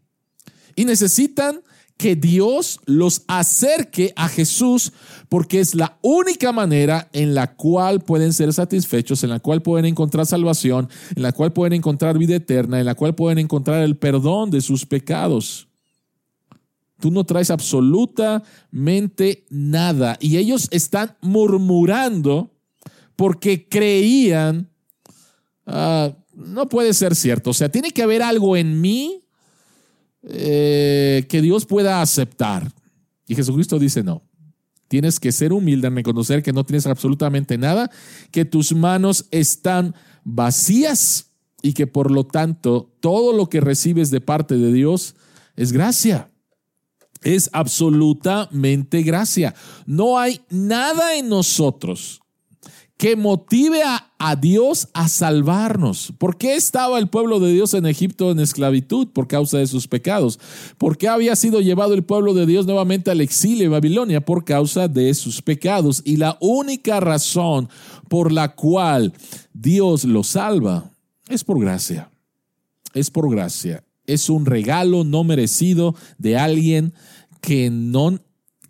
Y 0.76 0.85
necesitan 0.85 1.63
que 1.97 2.17
Dios 2.17 2.81
los 2.87 3.23
acerque 3.29 4.13
a 4.17 4.29
Jesús 4.29 4.93
porque 5.29 5.61
es 5.61 5.75
la 5.75 5.99
única 6.03 6.53
manera 6.53 7.09
en 7.13 7.35
la 7.35 7.55
cual 7.55 8.01
pueden 8.01 8.33
ser 8.33 8.53
satisfechos, 8.53 9.23
en 9.25 9.31
la 9.31 9.41
cual 9.41 9.63
pueden 9.63 9.87
encontrar 9.87 10.27
salvación, 10.27 10.89
en 11.15 11.23
la 11.23 11.33
cual 11.33 11.53
pueden 11.53 11.73
encontrar 11.75 12.19
vida 12.19 12.37
eterna, 12.37 12.81
en 12.81 12.87
la 12.87 12.95
cual 12.95 13.15
pueden 13.15 13.39
encontrar 13.39 13.83
el 13.83 13.97
perdón 13.97 14.51
de 14.51 14.61
sus 14.61 14.85
pecados. 14.87 15.69
Tú 17.01 17.11
no 17.11 17.25
traes 17.25 17.51
absolutamente 17.51 19.45
nada. 19.51 20.17
Y 20.21 20.37
ellos 20.37 20.69
están 20.71 21.17
murmurando 21.21 22.53
porque 23.17 23.69
creían, 23.69 24.71
ah, 25.67 26.13
no 26.35 26.69
puede 26.69 26.95
ser 26.95 27.15
cierto. 27.15 27.51
O 27.51 27.55
sea, 27.55 27.69
tiene 27.69 27.91
que 27.91 28.03
haber 28.03 28.23
algo 28.23 28.57
en 28.57 28.81
mí 28.81 29.24
eh, 30.28 31.26
que 31.28 31.43
Dios 31.43 31.66
pueda 31.66 32.00
aceptar. 32.00 32.73
Y 33.26 33.35
Jesucristo 33.35 33.78
dice, 33.78 34.02
no. 34.02 34.23
Tienes 34.88 35.19
que 35.19 35.33
ser 35.33 35.52
humilde 35.52 35.88
en 35.88 35.97
reconocer 35.97 36.43
que 36.43 36.52
no 36.52 36.64
tienes 36.64 36.87
absolutamente 36.87 37.59
nada, 37.59 37.90
que 38.31 38.45
tus 38.45 38.75
manos 38.75 39.26
están 39.31 39.95
vacías 40.25 41.33
y 41.62 41.73
que 41.73 41.87
por 41.87 42.11
lo 42.11 42.25
tanto 42.25 42.95
todo 43.00 43.33
lo 43.33 43.49
que 43.49 43.61
recibes 43.61 44.11
de 44.11 44.21
parte 44.21 44.57
de 44.57 44.73
Dios 44.73 45.16
es 45.57 45.73
gracia 45.73 46.31
es 47.25 47.50
absolutamente 47.52 49.02
gracia. 49.02 49.54
No 49.87 50.19
hay 50.19 50.43
nada 50.50 51.16
en 51.16 51.28
nosotros 51.28 52.21
que 52.97 53.17
motive 53.17 53.83
a, 53.83 54.37
Dios 54.37 54.89
a 54.95 55.09
salvarnos. 55.09 56.15
¿Por 56.17 56.39
qué 56.39 56.55
estaba 56.55 56.99
el 56.99 57.09
pueblo 57.09 57.41
de 57.41 57.53
Dios 57.53 57.75
en 57.75 57.87
Egipto 57.87 58.31
en 58.31 58.41
esclavitud? 58.41 59.09
Por 59.09 59.29
causa 59.29 59.59
de 59.59 59.67
sus 59.67 59.87
pecados. 59.87 60.39
¿Por 60.79 60.97
qué 60.97 61.09
había 61.09 61.37
sido 61.37 61.61
llevado 61.61 61.93
el 61.95 62.05
pueblo 62.05 62.33
de 62.33 62.47
Dios 62.47 62.67
nuevamente 62.67 63.11
al 63.11 63.21
exilio 63.21 63.67
en 63.67 63.73
Babilonia? 63.73 64.25
Por 64.25 64.45
causa 64.45 64.89
de 64.89 65.13
sus 65.15 65.43
pecados. 65.43 66.03
Y 66.05 66.17
la 66.17 66.39
única 66.41 67.01
razón 67.01 67.69
por 68.09 68.33
la 68.33 68.55
cual 68.55 69.13
Dios 69.53 70.05
lo 70.05 70.23
salva 70.25 70.91
es 71.29 71.45
por 71.45 71.61
gracia. 71.61 72.11
Es 72.95 73.11
por 73.11 73.31
gracia. 73.31 73.85
Es 74.07 74.31
un 74.31 74.47
regalo 74.47 75.05
no 75.05 75.25
merecido 75.25 75.95
de 76.17 76.39
alguien 76.39 76.95
que 77.41 77.69
no, 77.71 78.19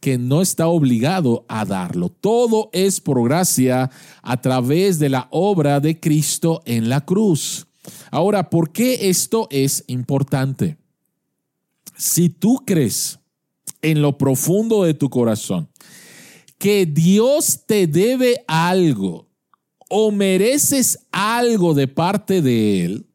que 0.04 0.18
no 0.18 0.42
está 0.42 0.66
obligado 0.66 1.46
a 1.48 1.64
darlo. 1.64 2.10
Todo 2.10 2.68
es 2.74 3.00
por 3.00 3.24
gracia 3.24 3.90
a 4.20 4.36
través 4.38 4.98
de 4.98 5.08
la 5.08 5.28
obra 5.30 5.80
de 5.80 5.98
Cristo 5.98 6.60
en 6.66 6.90
la 6.90 7.06
cruz. 7.06 7.66
Ahora, 8.10 8.50
¿por 8.50 8.70
qué 8.70 9.08
esto 9.08 9.48
es 9.50 9.82
importante? 9.86 10.76
Si 11.96 12.28
tú 12.28 12.62
crees 12.66 13.18
en 13.80 14.02
lo 14.02 14.18
profundo 14.18 14.82
de 14.84 14.92
tu 14.92 15.08
corazón 15.08 15.70
que 16.58 16.84
Dios 16.84 17.62
te 17.66 17.86
debe 17.86 18.44
algo 18.46 19.26
o 19.88 20.10
mereces 20.10 20.98
algo 21.12 21.72
de 21.72 21.88
parte 21.88 22.42
de 22.42 22.84
Él, 22.84 23.06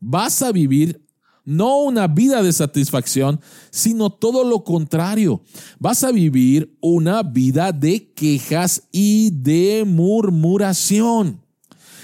vas 0.00 0.40
a 0.40 0.50
vivir 0.50 1.04
no 1.48 1.78
una 1.78 2.06
vida 2.06 2.42
de 2.42 2.52
satisfacción, 2.52 3.40
sino 3.70 4.10
todo 4.10 4.44
lo 4.44 4.64
contrario. 4.64 5.42
Vas 5.78 6.04
a 6.04 6.12
vivir 6.12 6.76
una 6.80 7.22
vida 7.22 7.72
de 7.72 8.12
quejas 8.12 8.82
y 8.92 9.30
de 9.30 9.84
murmuración. 9.86 11.42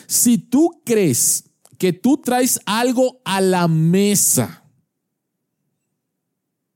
Si 0.06 0.38
tú 0.38 0.80
crees 0.84 1.44
que 1.76 1.92
tú 1.92 2.16
traes 2.16 2.58
algo 2.64 3.20
a 3.24 3.40
la 3.40 3.68
mesa 3.68 4.64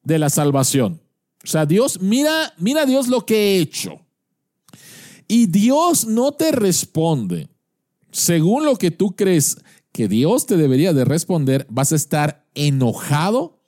de 0.03 0.19
la 0.19 0.29
salvación, 0.29 1.01
o 1.43 1.47
sea, 1.47 1.65
Dios, 1.65 2.03
mira, 2.03 2.53
mira 2.59 2.85
Dios 2.85 3.09
lo 3.09 3.25
que 3.25 3.35
he 3.35 3.59
hecho. 3.61 4.01
Y 5.27 5.47
Dios 5.47 6.07
no 6.07 6.33
te 6.33 6.53
responde 6.53 7.49
según 8.11 8.65
lo 8.65 8.77
que 8.77 8.91
tú 8.91 9.15
crees 9.15 9.59
que 9.93 10.09
Dios 10.09 10.47
te 10.47 10.57
debería 10.57 10.93
de 10.93 11.05
responder, 11.05 11.67
vas 11.71 11.93
a 11.93 11.97
estar 11.97 12.47
enojado, 12.55 13.59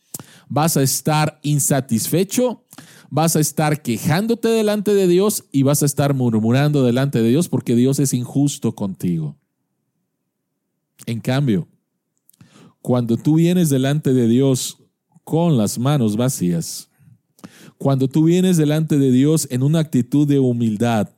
vas 0.48 0.76
a 0.76 0.82
estar 0.82 1.38
insatisfecho, 1.42 2.64
vas 3.10 3.36
a 3.36 3.40
estar 3.40 3.82
quejándote 3.82 4.48
delante 4.48 4.94
de 4.94 5.06
Dios 5.06 5.44
y 5.52 5.62
vas 5.62 5.82
a 5.82 5.86
estar 5.86 6.14
murmurando 6.14 6.84
delante 6.84 7.22
de 7.22 7.28
Dios 7.28 7.48
porque 7.48 7.74
Dios 7.74 7.98
es 7.98 8.12
injusto 8.12 8.74
contigo. 8.74 9.36
En 11.06 11.20
cambio, 11.20 11.68
cuando 12.82 13.16
tú 13.16 13.34
vienes 13.34 13.68
delante 13.70 14.12
de 14.12 14.26
Dios 14.26 14.78
con 15.24 15.56
las 15.56 15.78
manos 15.78 16.16
vacías, 16.16 16.88
cuando 17.78 18.08
tú 18.08 18.24
vienes 18.24 18.56
delante 18.56 18.98
de 18.98 19.10
Dios 19.10 19.48
en 19.50 19.62
una 19.62 19.80
actitud 19.80 20.26
de 20.26 20.38
humildad, 20.38 21.08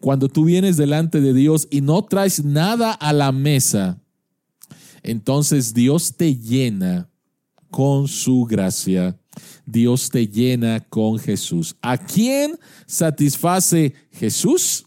cuando 0.00 0.28
tú 0.28 0.44
vienes 0.44 0.76
delante 0.76 1.20
de 1.20 1.32
Dios 1.32 1.68
y 1.70 1.80
no 1.80 2.02
traes 2.04 2.44
nada 2.44 2.92
a 2.92 3.12
la 3.12 3.32
mesa, 3.32 4.00
entonces 5.04 5.74
Dios 5.74 6.16
te 6.16 6.34
llena 6.34 7.08
con 7.70 8.08
su 8.08 8.44
gracia. 8.44 9.16
Dios 9.66 10.08
te 10.10 10.26
llena 10.26 10.80
con 10.80 11.18
Jesús. 11.18 11.76
¿A 11.82 11.98
quién 11.98 12.58
satisface 12.86 13.94
Jesús? 14.12 14.86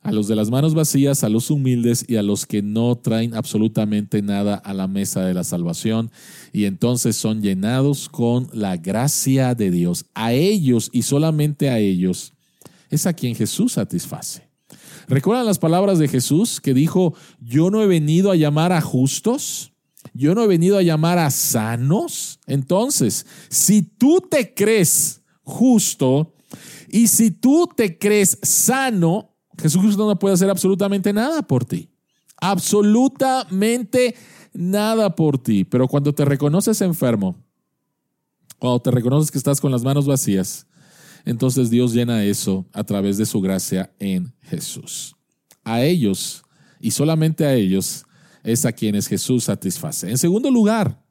A 0.00 0.12
los 0.12 0.28
de 0.28 0.34
las 0.34 0.50
manos 0.50 0.74
vacías, 0.74 1.24
a 1.24 1.28
los 1.28 1.50
humildes 1.50 2.04
y 2.08 2.16
a 2.16 2.22
los 2.22 2.44
que 2.44 2.60
no 2.60 2.96
traen 2.96 3.34
absolutamente 3.34 4.20
nada 4.20 4.56
a 4.56 4.74
la 4.74 4.88
mesa 4.88 5.24
de 5.24 5.32
la 5.32 5.44
salvación. 5.44 6.10
Y 6.52 6.64
entonces 6.64 7.16
son 7.16 7.40
llenados 7.40 8.08
con 8.08 8.48
la 8.52 8.76
gracia 8.76 9.54
de 9.54 9.70
Dios. 9.70 10.06
A 10.14 10.32
ellos 10.32 10.90
y 10.92 11.02
solamente 11.02 11.70
a 11.70 11.78
ellos 11.78 12.32
es 12.90 13.06
a 13.06 13.12
quien 13.12 13.34
Jesús 13.34 13.74
satisface. 13.74 14.53
¿Recuerdan 15.08 15.46
las 15.46 15.58
palabras 15.58 15.98
de 15.98 16.08
Jesús 16.08 16.60
que 16.60 16.74
dijo, 16.74 17.14
yo 17.40 17.70
no 17.70 17.82
he 17.82 17.86
venido 17.86 18.30
a 18.30 18.36
llamar 18.36 18.72
a 18.72 18.80
justos? 18.80 19.72
Yo 20.12 20.34
no 20.34 20.42
he 20.42 20.46
venido 20.46 20.78
a 20.78 20.82
llamar 20.82 21.18
a 21.18 21.30
sanos. 21.30 22.40
Entonces, 22.46 23.26
si 23.48 23.82
tú 23.82 24.20
te 24.20 24.54
crees 24.54 25.22
justo 25.42 26.34
y 26.88 27.08
si 27.08 27.30
tú 27.30 27.68
te 27.74 27.98
crees 27.98 28.38
sano, 28.42 29.34
Jesucristo 29.58 30.06
no 30.06 30.18
puede 30.18 30.34
hacer 30.34 30.50
absolutamente 30.50 31.12
nada 31.12 31.42
por 31.42 31.64
ti. 31.64 31.90
Absolutamente 32.40 34.14
nada 34.52 35.14
por 35.14 35.38
ti. 35.38 35.64
Pero 35.64 35.88
cuando 35.88 36.14
te 36.14 36.24
reconoces 36.24 36.80
enfermo, 36.80 37.36
cuando 38.58 38.80
te 38.80 38.90
reconoces 38.90 39.30
que 39.30 39.38
estás 39.38 39.60
con 39.60 39.72
las 39.72 39.82
manos 39.82 40.06
vacías, 40.06 40.66
entonces 41.24 41.70
Dios 41.70 41.94
llena 41.94 42.24
eso 42.24 42.66
a 42.72 42.84
través 42.84 43.16
de 43.16 43.26
su 43.26 43.40
gracia 43.40 43.92
en 43.98 44.34
Jesús. 44.42 45.16
A 45.62 45.82
ellos, 45.82 46.42
y 46.80 46.90
solamente 46.90 47.46
a 47.46 47.54
ellos, 47.54 48.04
es 48.42 48.66
a 48.66 48.72
quienes 48.72 49.06
Jesús 49.06 49.44
satisface. 49.44 50.10
En 50.10 50.18
segundo 50.18 50.50
lugar, 50.50 51.02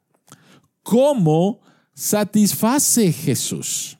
¿cómo 0.82 1.60
satisface 1.92 3.12
Jesús? 3.12 3.98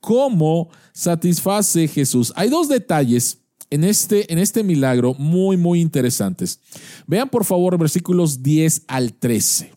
¿Cómo 0.00 0.70
satisface 0.92 1.88
Jesús? 1.88 2.32
Hay 2.36 2.48
dos 2.48 2.68
detalles 2.68 3.38
en 3.70 3.82
este, 3.82 4.32
en 4.32 4.38
este 4.38 4.62
milagro 4.62 5.14
muy, 5.14 5.56
muy 5.56 5.80
interesantes. 5.80 6.60
Vean 7.06 7.28
por 7.28 7.44
favor 7.44 7.76
versículos 7.76 8.42
10 8.42 8.84
al 8.86 9.14
13. 9.14 9.72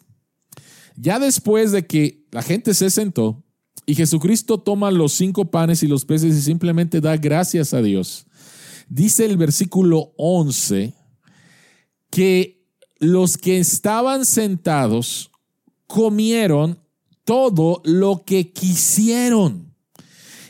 Ya 0.95 1.17
después 1.17 1.71
de 1.71 1.88
que 1.88 2.25
la 2.31 2.43
gente 2.43 2.73
se 2.75 2.89
sentó, 2.89 3.43
y 3.89 3.95
Jesucristo 3.95 4.60
toma 4.60 4.91
los 4.91 5.13
cinco 5.13 5.45
panes 5.45 5.82
y 5.82 5.88
los 5.88 6.06
peces 6.06 6.36
y 6.36 6.41
simplemente 6.43 7.02
da 7.02 7.17
gracias 7.17 7.73
a 7.73 7.82
Dios. 7.82 8.28
Dice 8.88 9.25
el 9.25 9.36
versículo 9.36 10.13
11 10.15 10.93
que 12.12 12.63
los 12.99 13.39
que 13.39 13.58
estaban 13.58 14.25
sentados 14.25 15.32
comieron 15.88 16.78
todo 17.23 17.82
lo 17.84 18.25
que 18.25 18.54
quisieron. 18.54 19.73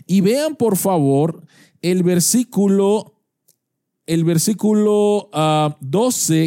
Y 0.06 0.20
vean 0.20 0.58
por 0.58 0.76
favor 0.76 1.42
el 1.82 2.04
versículo 2.04 3.22
el 4.06 4.26
versículo 4.26 5.30
12 5.32 5.32
ah, 5.32 5.78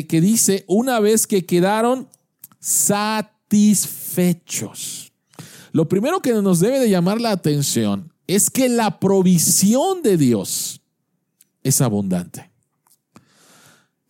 que 0.07 0.21
dice, 0.21 0.67
una 0.69 1.01
vez 1.01 1.27
que 1.27 1.47
quedaron 1.47 2.11
satisfechos. 2.61 5.12
Lo 5.73 5.89
primero 5.89 6.21
que 6.21 6.33
nos 6.35 6.61
debe 6.61 6.79
de 6.79 6.91
llamar 6.91 7.21
la 7.21 7.33
atención 7.33 8.13
es 8.27 8.51
que 8.51 8.69
la 8.69 9.01
provisión 9.01 10.03
de 10.03 10.17
Dios 10.17 10.83
es 11.63 11.81
abundante. 11.81 12.51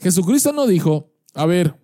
Jesucristo 0.01 0.53
no 0.53 0.67
dijo, 0.67 1.13
a 1.35 1.47
ver, 1.47 1.77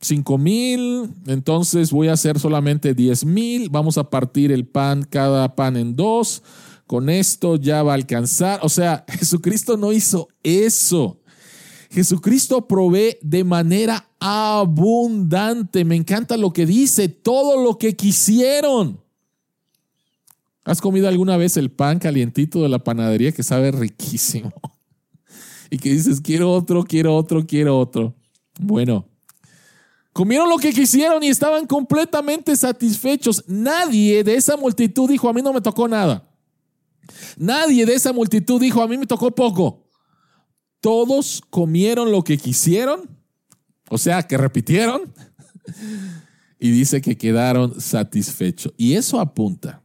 cinco 0.00 0.36
mil, 0.38 1.10
entonces 1.26 1.92
voy 1.92 2.08
a 2.08 2.14
hacer 2.14 2.40
solamente 2.40 2.94
diez 2.94 3.24
mil, 3.24 3.70
vamos 3.70 3.96
a 3.98 4.10
partir 4.10 4.50
el 4.50 4.66
pan, 4.66 5.04
cada 5.08 5.54
pan 5.54 5.76
en 5.76 5.94
dos, 5.94 6.42
con 6.86 7.08
esto 7.08 7.56
ya 7.56 7.82
va 7.84 7.92
a 7.92 7.94
alcanzar. 7.94 8.60
O 8.62 8.68
sea, 8.68 9.04
Jesucristo 9.08 9.76
no 9.76 9.92
hizo 9.92 10.28
eso. 10.42 11.20
Jesucristo 11.90 12.66
provee 12.66 13.18
de 13.22 13.44
manera 13.44 14.08
abundante. 14.24 15.84
Me 15.84 15.96
encanta 15.96 16.36
lo 16.36 16.52
que 16.52 16.64
dice, 16.64 17.08
todo 17.08 17.62
lo 17.62 17.76
que 17.76 17.96
quisieron. 17.96 19.00
¿Has 20.64 20.80
comido 20.80 21.08
alguna 21.08 21.36
vez 21.36 21.56
el 21.56 21.72
pan 21.72 21.98
calientito 21.98 22.62
de 22.62 22.68
la 22.68 22.78
panadería 22.78 23.32
que 23.32 23.42
sabe 23.42 23.72
riquísimo? 23.72 24.52
Y 25.70 25.78
que 25.78 25.88
dices, 25.88 26.20
quiero 26.20 26.52
otro, 26.52 26.84
quiero 26.84 27.16
otro, 27.16 27.46
quiero 27.46 27.78
otro. 27.78 28.14
Bueno, 28.60 29.08
comieron 30.12 30.50
lo 30.50 30.58
que 30.58 30.70
quisieron 30.70 31.22
y 31.22 31.28
estaban 31.28 31.66
completamente 31.66 32.54
satisfechos. 32.56 33.42
Nadie 33.46 34.22
de 34.22 34.34
esa 34.34 34.58
multitud 34.58 35.08
dijo, 35.08 35.30
a 35.30 35.32
mí 35.32 35.40
no 35.40 35.50
me 35.50 35.62
tocó 35.62 35.88
nada. 35.88 36.28
Nadie 37.38 37.86
de 37.86 37.94
esa 37.94 38.12
multitud 38.12 38.60
dijo, 38.60 38.82
a 38.82 38.86
mí 38.86 38.98
me 38.98 39.06
tocó 39.06 39.30
poco. 39.30 39.88
Todos 40.82 41.40
comieron 41.48 42.12
lo 42.12 42.22
que 42.22 42.36
quisieron, 42.36 43.08
o 43.92 43.98
sea, 43.98 44.22
que 44.22 44.38
repitieron, 44.38 45.12
y 46.58 46.70
dice 46.70 47.02
que 47.02 47.18
quedaron 47.18 47.78
satisfechos. 47.78 48.72
Y 48.78 48.94
eso 48.94 49.20
apunta 49.20 49.82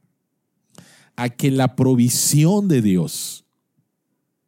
a 1.18 1.28
que 1.28 1.52
la 1.52 1.76
provisión 1.76 2.70
de 2.70 2.82
Dios 2.82 3.44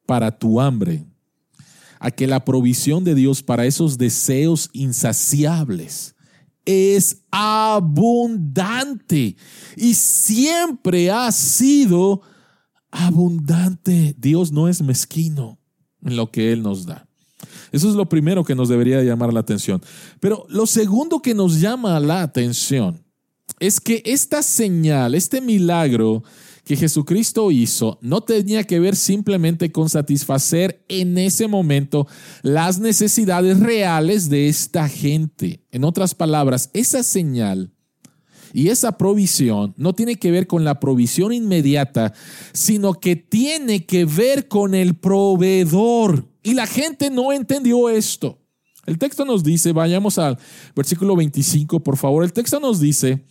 para 0.05 0.31
tu 0.31 0.61
hambre, 0.61 1.05
a 1.99 2.09
que 2.09 2.25
la 2.25 2.45
provisión 2.45 3.03
de 3.03 3.15
Dios 3.15 3.43
para 3.43 3.65
esos 3.65 3.97
deseos 3.97 4.69
insaciables 4.71 6.15
es 6.63 7.25
abundante 7.29 9.35
y 9.75 9.93
siempre 9.93 11.11
ha 11.11 11.29
sido 11.33 12.21
abundante. 12.91 14.15
Dios 14.17 14.53
no 14.53 14.69
es 14.69 14.81
mezquino 14.81 15.59
en 16.01 16.15
lo 16.15 16.31
que 16.31 16.53
Él 16.53 16.63
nos 16.63 16.85
da. 16.85 17.08
Eso 17.71 17.89
es 17.89 17.95
lo 17.95 18.07
primero 18.07 18.43
que 18.43 18.55
nos 18.55 18.69
debería 18.69 19.03
llamar 19.03 19.33
la 19.33 19.39
atención. 19.39 19.81
Pero 20.19 20.45
lo 20.49 20.65
segundo 20.65 21.21
que 21.21 21.33
nos 21.33 21.59
llama 21.59 21.99
la 21.99 22.21
atención 22.21 23.03
es 23.59 23.79
que 23.79 24.01
esta 24.05 24.41
señal, 24.41 25.15
este 25.15 25.41
milagro 25.41 26.23
que 26.63 26.75
Jesucristo 26.75 27.49
hizo 27.49 27.97
no 28.01 28.21
tenía 28.21 28.63
que 28.63 28.79
ver 28.79 28.95
simplemente 28.95 29.71
con 29.71 29.89
satisfacer 29.89 30.85
en 30.87 31.17
ese 31.17 31.47
momento 31.47 32.07
las 32.43 32.79
necesidades 32.79 33.59
reales 33.59 34.29
de 34.29 34.49
esta 34.49 34.87
gente. 34.87 35.65
En 35.71 35.83
otras 35.83 36.13
palabras, 36.13 36.69
esa 36.73 37.01
señal 37.01 37.73
y 38.53 38.69
esa 38.69 38.97
provisión 38.97 39.73
no 39.77 39.93
tiene 39.93 40.17
que 40.17 40.31
ver 40.31 40.45
con 40.45 40.63
la 40.63 40.79
provisión 40.79 41.33
inmediata, 41.33 42.13
sino 42.53 42.93
que 42.93 43.15
tiene 43.15 43.85
que 43.85 44.05
ver 44.05 44.47
con 44.47 44.75
el 44.75 44.95
proveedor. 44.95 46.28
Y 46.43 46.53
la 46.53 46.67
gente 46.67 47.09
no 47.09 47.31
entendió 47.31 47.89
esto. 47.89 48.39
El 48.85 48.97
texto 48.97 49.25
nos 49.25 49.43
dice, 49.43 49.71
vayamos 49.71 50.17
al 50.17 50.37
versículo 50.75 51.15
25, 51.15 51.81
por 51.81 51.97
favor, 51.97 52.23
el 52.23 52.33
texto 52.33 52.59
nos 52.59 52.79
dice 52.79 53.23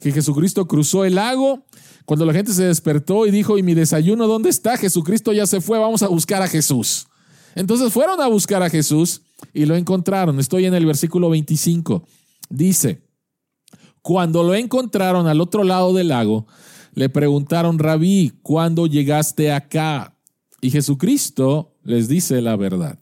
que 0.00 0.12
Jesucristo 0.12 0.66
cruzó 0.66 1.04
el 1.04 1.16
lago 1.16 1.64
cuando 2.04 2.26
la 2.26 2.32
gente 2.32 2.52
se 2.52 2.64
despertó 2.64 3.26
y 3.26 3.30
dijo, 3.30 3.56
¿y 3.56 3.62
mi 3.62 3.74
desayuno 3.74 4.26
dónde 4.26 4.50
está? 4.50 4.76
Jesucristo 4.76 5.32
ya 5.32 5.46
se 5.46 5.60
fue, 5.60 5.78
vamos 5.78 6.02
a 6.02 6.08
buscar 6.08 6.42
a 6.42 6.48
Jesús. 6.48 7.06
Entonces 7.54 7.92
fueron 7.92 8.20
a 8.20 8.26
buscar 8.26 8.62
a 8.62 8.70
Jesús 8.70 9.22
y 9.52 9.66
lo 9.66 9.76
encontraron. 9.76 10.40
Estoy 10.40 10.66
en 10.66 10.74
el 10.74 10.86
versículo 10.86 11.30
25. 11.30 12.04
Dice, 12.50 13.02
cuando 14.02 14.42
lo 14.42 14.54
encontraron 14.54 15.26
al 15.26 15.40
otro 15.40 15.64
lado 15.64 15.94
del 15.94 16.08
lago, 16.08 16.46
le 16.94 17.08
preguntaron, 17.08 17.78
Rabí, 17.78 18.32
¿cuándo 18.42 18.86
llegaste 18.86 19.52
acá? 19.52 20.18
Y 20.60 20.70
Jesucristo 20.70 21.73
les 21.84 22.08
dice 22.08 22.40
la 22.40 22.56
verdad. 22.56 22.98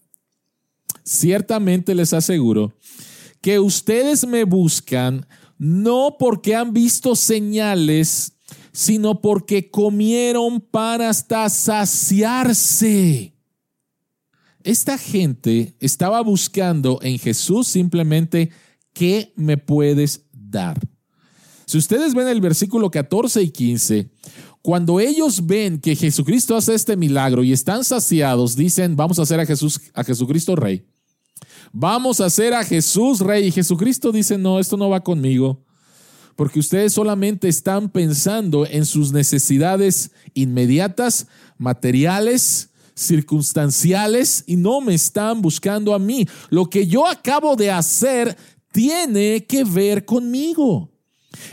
Ciertamente 1.04 1.94
les 1.94 2.12
aseguro 2.12 2.72
que 3.40 3.58
ustedes 3.58 4.26
me 4.26 4.44
buscan 4.44 5.26
no 5.58 6.16
porque 6.18 6.54
han 6.54 6.72
visto 6.72 7.14
señales, 7.16 8.34
sino 8.72 9.20
porque 9.20 9.70
comieron 9.70 10.60
pan 10.60 11.02
hasta 11.02 11.48
saciarse. 11.48 13.32
Esta 14.64 14.96
gente 14.96 15.74
estaba 15.80 16.20
buscando 16.20 17.00
en 17.02 17.18
Jesús 17.18 17.66
simplemente, 17.66 18.50
¿qué 18.92 19.32
me 19.36 19.56
puedes 19.56 20.26
dar? 20.32 20.80
Si 21.66 21.78
ustedes 21.78 22.14
ven 22.14 22.28
el 22.28 22.40
versículo 22.40 22.90
14 22.90 23.42
y 23.42 23.50
15, 23.50 24.10
cuando 24.62 25.00
ellos 25.00 25.44
ven 25.46 25.80
que 25.80 25.96
Jesucristo 25.96 26.56
hace 26.56 26.74
este 26.74 26.96
milagro 26.96 27.42
y 27.42 27.52
están 27.52 27.84
saciados, 27.84 28.54
dicen, 28.54 28.94
vamos 28.94 29.18
a 29.18 29.22
hacer 29.22 29.40
a 29.40 29.46
Jesús 29.46 29.80
a 29.94 30.04
Jesucristo 30.04 30.54
rey. 30.54 30.84
Vamos 31.72 32.20
a 32.20 32.26
hacer 32.26 32.54
a 32.54 32.64
Jesús 32.64 33.20
rey 33.20 33.46
y 33.46 33.50
Jesucristo 33.50 34.12
dice, 34.12 34.36
"No, 34.38 34.60
esto 34.60 34.76
no 34.76 34.90
va 34.90 35.02
conmigo." 35.02 35.64
Porque 36.36 36.60
ustedes 36.60 36.92
solamente 36.92 37.48
están 37.48 37.88
pensando 37.88 38.66
en 38.66 38.86
sus 38.86 39.12
necesidades 39.12 40.12
inmediatas, 40.34 41.26
materiales, 41.58 42.70
circunstanciales 42.94 44.44
y 44.46 44.56
no 44.56 44.80
me 44.80 44.94
están 44.94 45.42
buscando 45.42 45.94
a 45.94 45.98
mí. 45.98 46.26
Lo 46.50 46.66
que 46.66 46.86
yo 46.86 47.06
acabo 47.06 47.56
de 47.56 47.70
hacer 47.70 48.36
tiene 48.70 49.44
que 49.46 49.64
ver 49.64 50.04
conmigo. 50.04 50.91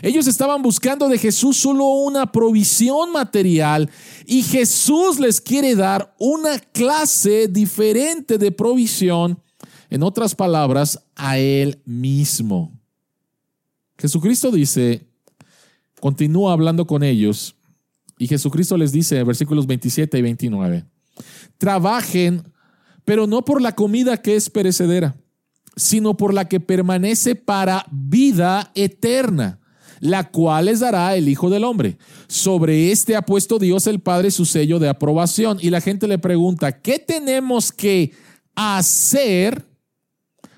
Ellos 0.02 0.26
estaban 0.26 0.62
buscando 0.62 1.08
de 1.08 1.18
Jesús 1.18 1.56
solo 1.56 1.84
una 1.84 2.30
provisión 2.32 3.12
material 3.12 3.90
y 4.26 4.42
Jesús 4.42 5.18
les 5.18 5.40
quiere 5.40 5.74
dar 5.74 6.14
una 6.18 6.58
clase 6.58 7.48
diferente 7.48 8.38
de 8.38 8.52
provisión, 8.52 9.40
en 9.88 10.02
otras 10.02 10.34
palabras, 10.34 11.00
a 11.16 11.38
Él 11.38 11.80
mismo. 11.84 12.78
Jesucristo 13.98 14.50
dice, 14.50 15.06
continúa 16.00 16.52
hablando 16.52 16.86
con 16.86 17.02
ellos 17.02 17.56
y 18.18 18.26
Jesucristo 18.28 18.76
les 18.76 18.92
dice, 18.92 19.22
versículos 19.24 19.66
27 19.66 20.16
y 20.18 20.22
29, 20.22 20.84
trabajen, 21.58 22.42
pero 23.04 23.26
no 23.26 23.44
por 23.44 23.60
la 23.60 23.74
comida 23.74 24.22
que 24.22 24.36
es 24.36 24.48
perecedera, 24.48 25.16
sino 25.76 26.16
por 26.16 26.32
la 26.32 26.46
que 26.46 26.60
permanece 26.60 27.34
para 27.34 27.86
vida 27.90 28.70
eterna 28.74 29.59
la 30.00 30.30
cual 30.30 30.64
les 30.64 30.80
dará 30.80 31.14
el 31.14 31.28
Hijo 31.28 31.50
del 31.50 31.64
Hombre. 31.64 31.98
Sobre 32.26 32.90
este 32.90 33.14
ha 33.14 33.22
puesto 33.22 33.58
Dios 33.58 33.86
el 33.86 34.00
Padre 34.00 34.30
su 34.30 34.44
sello 34.46 34.78
de 34.78 34.88
aprobación. 34.88 35.58
Y 35.60 35.70
la 35.70 35.80
gente 35.80 36.08
le 36.08 36.18
pregunta, 36.18 36.80
¿qué 36.80 36.98
tenemos 36.98 37.70
que 37.70 38.12
hacer 38.54 39.64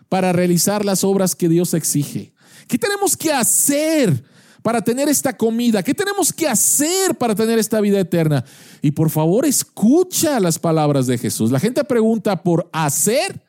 para 0.08 0.32
realizar 0.32 0.84
las 0.84 1.04
obras 1.04 1.34
que 1.34 1.48
Dios 1.48 1.74
exige? 1.74 2.32
¿Qué 2.68 2.78
tenemos 2.78 3.16
que 3.16 3.32
hacer 3.32 4.24
para 4.62 4.80
tener 4.80 5.08
esta 5.08 5.36
comida? 5.36 5.82
¿Qué 5.82 5.92
tenemos 5.92 6.32
que 6.32 6.46
hacer 6.48 7.16
para 7.16 7.34
tener 7.34 7.58
esta 7.58 7.80
vida 7.80 7.98
eterna? 7.98 8.44
Y 8.80 8.92
por 8.92 9.10
favor, 9.10 9.44
escucha 9.44 10.38
las 10.38 10.58
palabras 10.58 11.06
de 11.06 11.18
Jesús. 11.18 11.50
La 11.50 11.60
gente 11.60 11.82
pregunta 11.84 12.42
por 12.42 12.70
hacer 12.72 13.42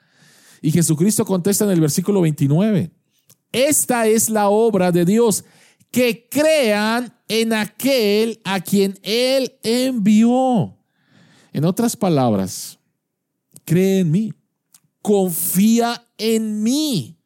y 0.61 0.71
Jesucristo 0.71 1.25
contesta 1.25 1.65
en 1.65 1.71
el 1.71 1.81
versículo 1.81 2.21
29. 2.21 2.89
Esta 3.51 4.07
es 4.07 4.29
la 4.29 4.49
obra 4.49 4.91
de 4.91 5.05
Dios, 5.05 5.43
que 5.93 6.27
crean 6.27 7.15
en 7.27 7.53
aquel 7.53 8.41
a 8.43 8.59
quien 8.59 8.99
Él 9.03 9.59
envió. 9.61 10.75
En 11.53 11.65
otras 11.65 11.95
palabras, 11.95 12.79
cree 13.63 13.99
en 13.99 14.09
mí, 14.09 14.33
confía 15.03 16.03
en 16.17 16.63
mí, 16.63 17.19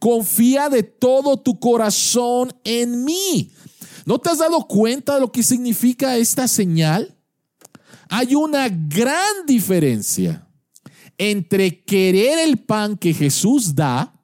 confía 0.00 0.68
de 0.68 0.82
todo 0.82 1.36
tu 1.36 1.60
corazón 1.60 2.52
en 2.64 3.04
mí. 3.04 3.52
¿No 4.04 4.18
te 4.18 4.30
has 4.30 4.38
dado 4.38 4.66
cuenta 4.66 5.14
de 5.14 5.20
lo 5.20 5.30
que 5.30 5.44
significa 5.44 6.16
esta 6.16 6.48
señal? 6.48 7.16
Hay 8.08 8.34
una 8.34 8.68
gran 8.68 9.46
diferencia 9.46 10.48
entre 11.16 11.84
querer 11.84 12.40
el 12.40 12.58
pan 12.58 12.96
que 12.96 13.14
Jesús 13.14 13.76
da 13.76 14.17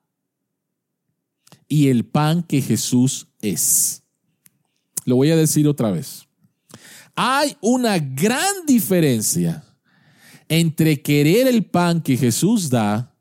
y 1.74 1.88
el 1.88 2.04
pan 2.04 2.44
que 2.44 2.62
Jesús 2.62 3.26
es. 3.42 4.04
Lo 5.04 5.16
voy 5.16 5.32
a 5.32 5.36
decir 5.36 5.66
otra 5.66 5.90
vez. 5.90 6.28
Hay 7.16 7.56
una 7.60 7.98
gran 7.98 8.64
diferencia 8.64 9.64
entre 10.48 11.02
querer 11.02 11.48
el 11.48 11.64
pan 11.64 12.00
que 12.00 12.16
Jesús 12.16 12.70
da 12.70 13.12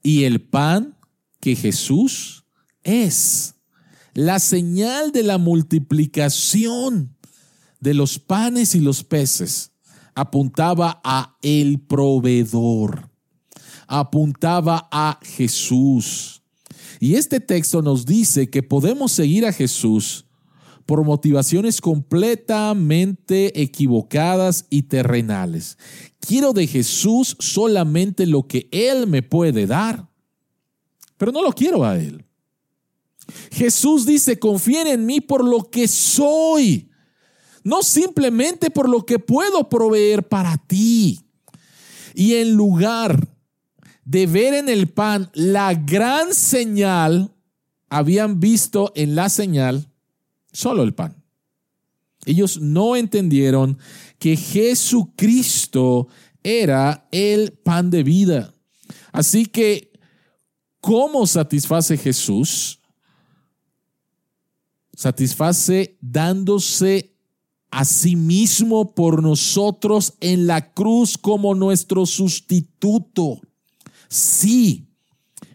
y 0.00 0.22
el 0.22 0.40
pan 0.40 0.96
que 1.40 1.56
Jesús 1.56 2.44
es. 2.84 3.56
La 4.14 4.38
señal 4.38 5.10
de 5.10 5.24
la 5.24 5.38
multiplicación 5.38 7.16
de 7.80 7.94
los 7.94 8.20
panes 8.20 8.76
y 8.76 8.80
los 8.80 9.02
peces 9.02 9.72
apuntaba 10.14 11.00
a 11.02 11.36
el 11.42 11.80
proveedor, 11.80 13.10
apuntaba 13.88 14.88
a 14.92 15.18
Jesús. 15.20 16.37
Y 17.00 17.14
este 17.14 17.40
texto 17.40 17.82
nos 17.82 18.06
dice 18.06 18.50
que 18.50 18.62
podemos 18.62 19.12
seguir 19.12 19.46
a 19.46 19.52
Jesús 19.52 20.26
por 20.88 21.04
motivaciones 21.04 21.82
completamente 21.82 23.60
equivocadas 23.60 24.64
y 24.70 24.84
terrenales. 24.84 25.76
Quiero 26.18 26.54
de 26.54 26.66
Jesús 26.66 27.36
solamente 27.38 28.26
lo 28.26 28.46
que 28.48 28.68
Él 28.72 29.06
me 29.06 29.22
puede 29.22 29.66
dar, 29.66 30.08
pero 31.18 31.30
no 31.30 31.42
lo 31.42 31.52
quiero 31.52 31.84
a 31.84 31.98
Él. 31.98 32.24
Jesús 33.52 34.06
dice, 34.06 34.38
confíen 34.38 34.86
en 34.86 35.04
mí 35.04 35.20
por 35.20 35.44
lo 35.44 35.70
que 35.70 35.86
soy, 35.86 36.90
no 37.62 37.82
simplemente 37.82 38.70
por 38.70 38.88
lo 38.88 39.04
que 39.04 39.18
puedo 39.18 39.68
proveer 39.68 40.26
para 40.26 40.56
ti. 40.56 41.20
Y 42.14 42.34
en 42.34 42.54
lugar 42.54 43.28
de 44.08 44.26
ver 44.26 44.54
en 44.54 44.70
el 44.70 44.88
pan 44.88 45.30
la 45.34 45.74
gran 45.74 46.32
señal, 46.32 47.30
habían 47.90 48.40
visto 48.40 48.90
en 48.94 49.14
la 49.14 49.28
señal 49.28 49.92
solo 50.50 50.82
el 50.82 50.94
pan. 50.94 51.22
Ellos 52.24 52.58
no 52.58 52.96
entendieron 52.96 53.76
que 54.18 54.34
Jesucristo 54.34 56.08
era 56.42 57.06
el 57.12 57.52
pan 57.52 57.90
de 57.90 58.02
vida. 58.02 58.54
Así 59.12 59.44
que, 59.44 59.92
¿cómo 60.80 61.26
satisface 61.26 61.98
Jesús? 61.98 62.80
Satisface 64.94 65.98
dándose 66.00 67.14
a 67.70 67.84
sí 67.84 68.16
mismo 68.16 68.94
por 68.94 69.22
nosotros 69.22 70.14
en 70.20 70.46
la 70.46 70.72
cruz 70.72 71.18
como 71.18 71.54
nuestro 71.54 72.06
sustituto. 72.06 73.42
Sí, 74.08 74.88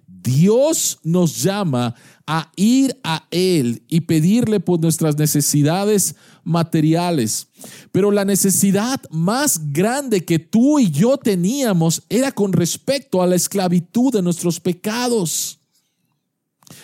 Dios 0.08 1.00
nos 1.04 1.42
llama 1.44 1.96
a 2.26 2.52
ir 2.56 2.98
a 3.04 3.28
Él 3.32 3.84
y 3.90 4.02
pedirle 4.02 4.60
por 4.60 4.80
nuestras 4.80 5.18
necesidades 5.18 6.16
materiales. 6.44 7.48
Pero 7.92 8.12
la 8.12 8.24
necesidad 8.24 9.02
más 9.10 9.74
grande 9.74 10.24
que 10.24 10.40
tú 10.40 10.80
y 10.80 10.90
yo 10.90 11.18
teníamos 11.18 12.04
era 12.10 12.32
con 12.32 12.54
respecto 12.54 13.22
a 13.22 13.28
la 13.28 13.36
esclavitud 13.36 14.14
de 14.14 14.22
nuestros 14.22 14.60
pecados. 14.60 15.60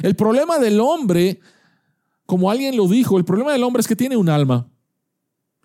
El 0.02 0.16
problema 0.16 0.60
del 0.60 0.80
hombre, 0.80 1.40
como 2.26 2.52
alguien 2.52 2.76
lo 2.76 2.88
dijo, 2.88 3.18
el 3.18 3.26
problema 3.26 3.54
del 3.54 3.64
hombre 3.64 3.82
es 3.82 3.88
que 3.88 3.96
tiene 3.96 4.18
un 4.18 4.30
alma. 4.30 4.68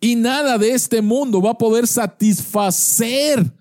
Y 0.00 0.16
nada 0.16 0.58
de 0.58 0.70
este 0.70 1.02
mundo 1.02 1.40
va 1.40 1.52
a 1.52 1.58
poder 1.58 1.86
satisfacer 1.86 3.52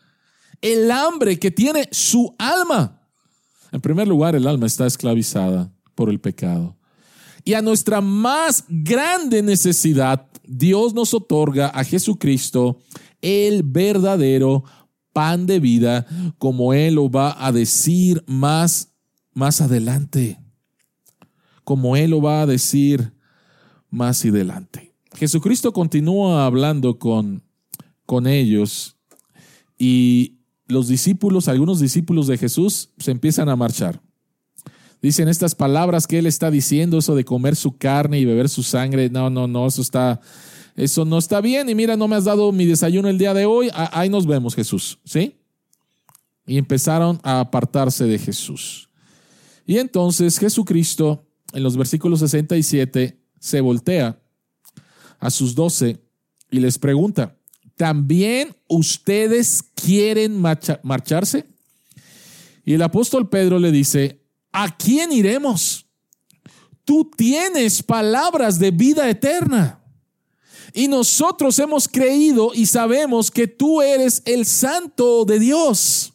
el 0.63 0.89
hambre 0.91 1.37
que 1.37 1.51
tiene 1.51 1.89
su 1.91 2.33
alma. 2.39 3.01
En 3.71 3.81
primer 3.81 4.07
lugar, 4.07 4.33
el 4.33 4.47
alma 4.47 4.65
está 4.65 4.87
esclavizada 4.87 5.71
por 5.93 6.09
el 6.09 6.21
pecado. 6.21 6.77
Y 7.43 7.53
a 7.53 7.61
nuestra 7.61 7.99
más 7.99 8.63
grande 8.69 9.43
necesidad, 9.43 10.25
Dios 10.47 10.93
nos 10.93 11.13
otorga 11.13 11.67
a 11.67 11.83
Jesucristo 11.83 12.79
el 13.21 13.63
verdadero 13.63 14.63
pan 15.11 15.45
de 15.45 15.59
vida, 15.59 16.07
como 16.37 16.73
Él 16.73 16.95
lo 16.95 17.11
va 17.11 17.45
a 17.45 17.51
decir 17.51 18.23
más, 18.25 18.93
más 19.33 19.59
adelante. 19.59 20.39
Como 21.65 21.97
Él 21.97 22.11
lo 22.11 22.21
va 22.21 22.41
a 22.41 22.45
decir 22.45 23.11
más 23.89 24.23
adelante. 24.23 24.95
Jesucristo 25.13 25.73
continúa 25.73 26.45
hablando 26.45 26.97
con, 26.97 27.43
con 28.05 28.27
ellos 28.27 28.95
y 29.77 30.37
los 30.67 30.87
discípulos, 30.87 31.47
algunos 31.47 31.79
discípulos 31.79 32.27
de 32.27 32.37
Jesús, 32.37 32.91
se 32.97 33.11
empiezan 33.11 33.49
a 33.49 33.55
marchar. 33.55 34.01
Dicen 35.01 35.27
estas 35.27 35.53
palabras 35.53 36.07
que 36.07 36.19
él 36.19 36.25
está 36.25 36.49
diciendo, 36.49 36.97
eso 36.97 37.13
de 37.13 37.25
comer 37.25 37.57
su 37.57 37.77
carne 37.77 38.19
y 38.19 38.25
beber 38.25 38.47
su 38.47 38.63
sangre. 38.63 39.09
No, 39.09 39.29
no, 39.29 39.47
no, 39.47 39.67
eso 39.67 39.81
está, 39.81 40.21
eso 40.77 41.03
no 41.03 41.17
está 41.17 41.41
bien. 41.41 41.67
Y 41.69 41.75
mira, 41.75 41.97
no 41.97 42.07
me 42.07 42.15
has 42.15 42.23
dado 42.23 42.53
mi 42.53 42.65
desayuno 42.65 43.09
el 43.09 43.17
día 43.17 43.33
de 43.33 43.45
hoy. 43.45 43.69
Ahí 43.73 44.07
nos 44.07 44.25
vemos, 44.25 44.55
Jesús. 44.55 44.99
¿Sí? 45.03 45.35
Y 46.45 46.57
empezaron 46.57 47.19
a 47.23 47.41
apartarse 47.41 48.05
de 48.05 48.17
Jesús. 48.17 48.89
Y 49.65 49.77
entonces 49.77 50.39
Jesucristo, 50.39 51.25
en 51.51 51.63
los 51.63 51.75
versículos 51.75 52.19
67, 52.19 53.19
se 53.39 53.61
voltea 53.61 54.21
a 55.19 55.29
sus 55.29 55.53
doce 55.53 56.01
y 56.49 56.59
les 56.59 56.79
pregunta, 56.79 57.37
¿también 57.75 58.55
ustedes 58.67 59.63
quieren 59.75 60.41
marcharse? 60.83 61.45
Y 62.65 62.73
el 62.73 62.81
apóstol 62.81 63.29
Pedro 63.29 63.59
le 63.59 63.71
dice, 63.71 64.21
¿a 64.51 64.75
quién 64.75 65.11
iremos? 65.11 65.85
Tú 66.85 67.09
tienes 67.15 67.83
palabras 67.83 68.59
de 68.59 68.71
vida 68.71 69.09
eterna. 69.09 69.79
Y 70.73 70.87
nosotros 70.87 71.59
hemos 71.59 71.87
creído 71.87 72.51
y 72.53 72.65
sabemos 72.65 73.29
que 73.29 73.47
tú 73.47 73.81
eres 73.81 74.23
el 74.25 74.45
santo 74.45 75.23
de 75.23 75.39
Dios. 75.39 76.13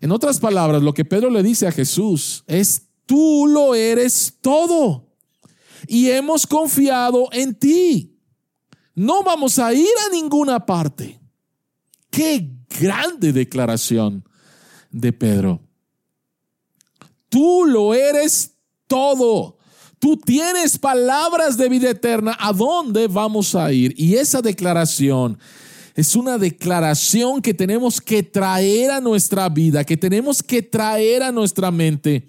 En 0.00 0.12
otras 0.12 0.40
palabras, 0.40 0.82
lo 0.82 0.92
que 0.92 1.04
Pedro 1.04 1.30
le 1.30 1.42
dice 1.42 1.66
a 1.66 1.72
Jesús 1.72 2.44
es, 2.46 2.82
tú 3.06 3.46
lo 3.46 3.74
eres 3.74 4.34
todo. 4.40 5.06
Y 5.86 6.10
hemos 6.10 6.46
confiado 6.46 7.28
en 7.32 7.54
ti. 7.54 8.13
No 8.94 9.22
vamos 9.22 9.58
a 9.58 9.72
ir 9.74 9.88
a 10.06 10.14
ninguna 10.14 10.64
parte. 10.64 11.18
Qué 12.10 12.48
grande 12.80 13.32
declaración 13.32 14.24
de 14.90 15.12
Pedro. 15.12 15.60
Tú 17.28 17.64
lo 17.64 17.92
eres 17.94 18.52
todo. 18.86 19.58
Tú 19.98 20.16
tienes 20.16 20.78
palabras 20.78 21.56
de 21.56 21.68
vida 21.68 21.90
eterna. 21.90 22.36
¿A 22.38 22.52
dónde 22.52 23.08
vamos 23.08 23.54
a 23.54 23.72
ir? 23.72 23.94
Y 23.96 24.14
esa 24.14 24.40
declaración 24.40 25.38
es 25.96 26.14
una 26.14 26.38
declaración 26.38 27.42
que 27.42 27.54
tenemos 27.54 28.00
que 28.00 28.22
traer 28.22 28.92
a 28.92 29.00
nuestra 29.00 29.48
vida, 29.48 29.84
que 29.84 29.96
tenemos 29.96 30.42
que 30.42 30.62
traer 30.62 31.22
a 31.22 31.32
nuestra 31.32 31.70
mente. 31.70 32.28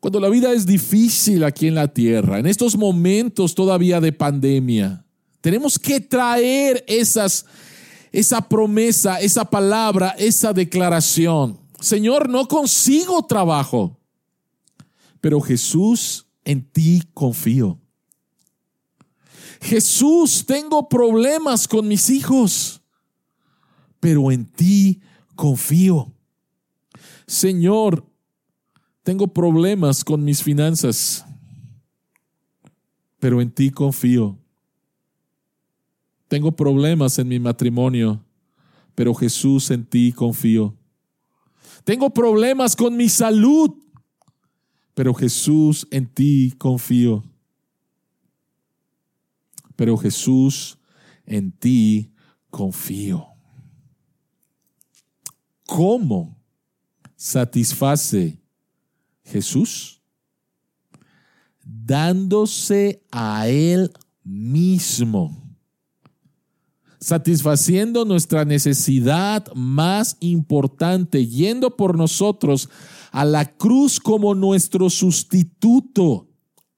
Cuando 0.00 0.20
la 0.20 0.28
vida 0.28 0.52
es 0.52 0.66
difícil 0.66 1.44
aquí 1.44 1.68
en 1.68 1.74
la 1.74 1.88
tierra, 1.88 2.38
en 2.38 2.46
estos 2.46 2.76
momentos 2.76 3.54
todavía 3.54 4.00
de 4.00 4.12
pandemia, 4.12 5.05
tenemos 5.46 5.78
que 5.78 6.00
traer 6.00 6.84
esas, 6.88 7.46
esa 8.10 8.40
promesa, 8.40 9.20
esa 9.20 9.44
palabra, 9.44 10.16
esa 10.18 10.52
declaración. 10.52 11.56
Señor, 11.78 12.28
no 12.28 12.48
consigo 12.48 13.24
trabajo 13.26 13.96
pero 15.26 15.40
Jesús, 15.40 16.24
en 16.44 16.62
ti 16.62 17.02
confío. 17.12 17.80
Jesús, 19.60 20.44
tengo 20.46 20.88
problemas 20.88 21.66
con 21.66 21.88
mis 21.88 22.10
hijos, 22.10 22.80
pero 23.98 24.30
en 24.30 24.44
ti 24.46 25.00
confío. 25.34 26.12
Señor, 27.26 28.06
tengo 29.02 29.26
problemas 29.26 30.04
con 30.04 30.24
mis 30.24 30.44
finanzas, 30.44 31.24
pero 33.18 33.40
en 33.40 33.50
ti 33.50 33.72
confío. 33.72 34.38
Tengo 36.28 36.52
problemas 36.52 37.18
en 37.18 37.28
mi 37.28 37.38
matrimonio, 37.38 38.20
pero 38.94 39.14
Jesús, 39.14 39.70
en 39.70 39.84
ti 39.84 40.12
confío. 40.12 40.76
Tengo 41.84 42.10
problemas 42.10 42.74
con 42.74 42.96
mi 42.96 43.08
salud, 43.08 43.70
pero 44.94 45.14
Jesús, 45.14 45.86
en 45.90 46.06
ti 46.06 46.52
confío. 46.58 47.22
Pero 49.76 49.96
Jesús, 49.96 50.78
en 51.26 51.52
ti 51.52 52.10
confío. 52.50 53.28
¿Cómo 55.64 56.36
satisface 57.14 58.40
Jesús? 59.24 60.00
Dándose 61.62 63.04
a 63.12 63.48
Él 63.48 63.92
mismo 64.24 65.45
satisfaciendo 67.06 68.04
nuestra 68.04 68.44
necesidad 68.44 69.46
más 69.54 70.16
importante, 70.18 71.24
yendo 71.24 71.76
por 71.76 71.96
nosotros 71.96 72.68
a 73.12 73.24
la 73.24 73.44
cruz 73.44 74.00
como 74.00 74.34
nuestro 74.34 74.90
sustituto. 74.90 76.26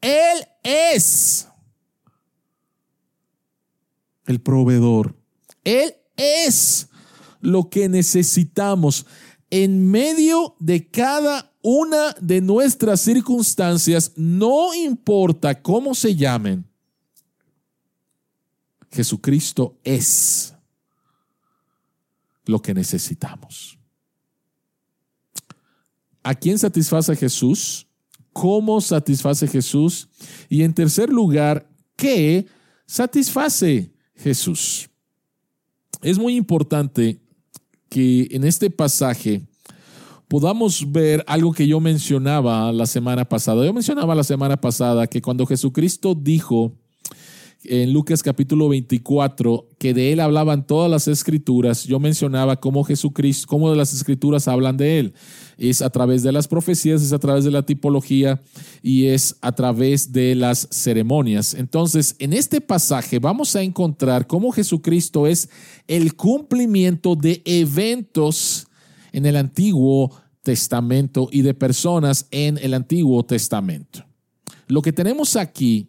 Él 0.02 0.44
es 0.62 1.48
el 4.26 4.38
proveedor. 4.42 5.16
Él 5.64 5.94
es 6.14 6.90
lo 7.40 7.70
que 7.70 7.88
necesitamos 7.88 9.06
en 9.48 9.90
medio 9.90 10.56
de 10.60 10.90
cada 10.90 11.54
una 11.62 12.14
de 12.20 12.42
nuestras 12.42 13.00
circunstancias, 13.00 14.12
no 14.14 14.74
importa 14.74 15.62
cómo 15.62 15.94
se 15.94 16.14
llamen, 16.14 16.67
Jesucristo 18.90 19.78
es 19.84 20.54
lo 22.44 22.60
que 22.60 22.74
necesitamos. 22.74 23.78
¿A 26.22 26.34
quién 26.34 26.58
satisface 26.58 27.14
Jesús? 27.16 27.86
¿Cómo 28.32 28.80
satisface 28.80 29.46
Jesús? 29.46 30.08
Y 30.48 30.62
en 30.62 30.74
tercer 30.74 31.10
lugar, 31.10 31.68
¿qué 31.96 32.46
satisface 32.86 33.92
Jesús? 34.14 34.88
Es 36.02 36.18
muy 36.18 36.36
importante 36.36 37.20
que 37.88 38.28
en 38.30 38.44
este 38.44 38.70
pasaje 38.70 39.42
podamos 40.28 40.92
ver 40.92 41.24
algo 41.26 41.52
que 41.52 41.66
yo 41.66 41.80
mencionaba 41.80 42.70
la 42.72 42.86
semana 42.86 43.24
pasada. 43.24 43.64
Yo 43.64 43.72
mencionaba 43.72 44.14
la 44.14 44.24
semana 44.24 44.56
pasada 44.60 45.06
que 45.06 45.22
cuando 45.22 45.46
Jesucristo 45.46 46.14
dijo 46.14 46.74
en 47.64 47.92
Lucas 47.92 48.22
capítulo 48.22 48.68
24 48.68 49.68
que 49.78 49.92
de 49.92 50.12
él 50.12 50.20
hablaban 50.20 50.66
todas 50.66 50.90
las 50.90 51.08
escrituras, 51.08 51.84
yo 51.84 51.98
mencionaba 51.98 52.56
cómo 52.56 52.84
Jesucristo, 52.84 53.46
cómo 53.48 53.74
las 53.74 53.92
escrituras 53.92 54.46
hablan 54.46 54.76
de 54.76 55.00
él. 55.00 55.14
Es 55.56 55.82
a 55.82 55.90
través 55.90 56.22
de 56.22 56.30
las 56.30 56.46
profecías, 56.46 57.02
es 57.02 57.12
a 57.12 57.18
través 57.18 57.44
de 57.44 57.50
la 57.50 57.62
tipología 57.62 58.40
y 58.80 59.06
es 59.06 59.36
a 59.40 59.52
través 59.52 60.12
de 60.12 60.36
las 60.36 60.68
ceremonias. 60.70 61.54
Entonces, 61.54 62.14
en 62.20 62.32
este 62.32 62.60
pasaje 62.60 63.18
vamos 63.18 63.56
a 63.56 63.62
encontrar 63.62 64.26
cómo 64.26 64.52
Jesucristo 64.52 65.26
es 65.26 65.48
el 65.88 66.14
cumplimiento 66.14 67.16
de 67.16 67.42
eventos 67.44 68.68
en 69.12 69.26
el 69.26 69.36
Antiguo 69.36 70.12
Testamento 70.42 71.28
y 71.32 71.42
de 71.42 71.54
personas 71.54 72.26
en 72.30 72.56
el 72.58 72.74
Antiguo 72.74 73.24
Testamento. 73.24 74.04
Lo 74.68 74.80
que 74.80 74.92
tenemos 74.92 75.34
aquí 75.34 75.88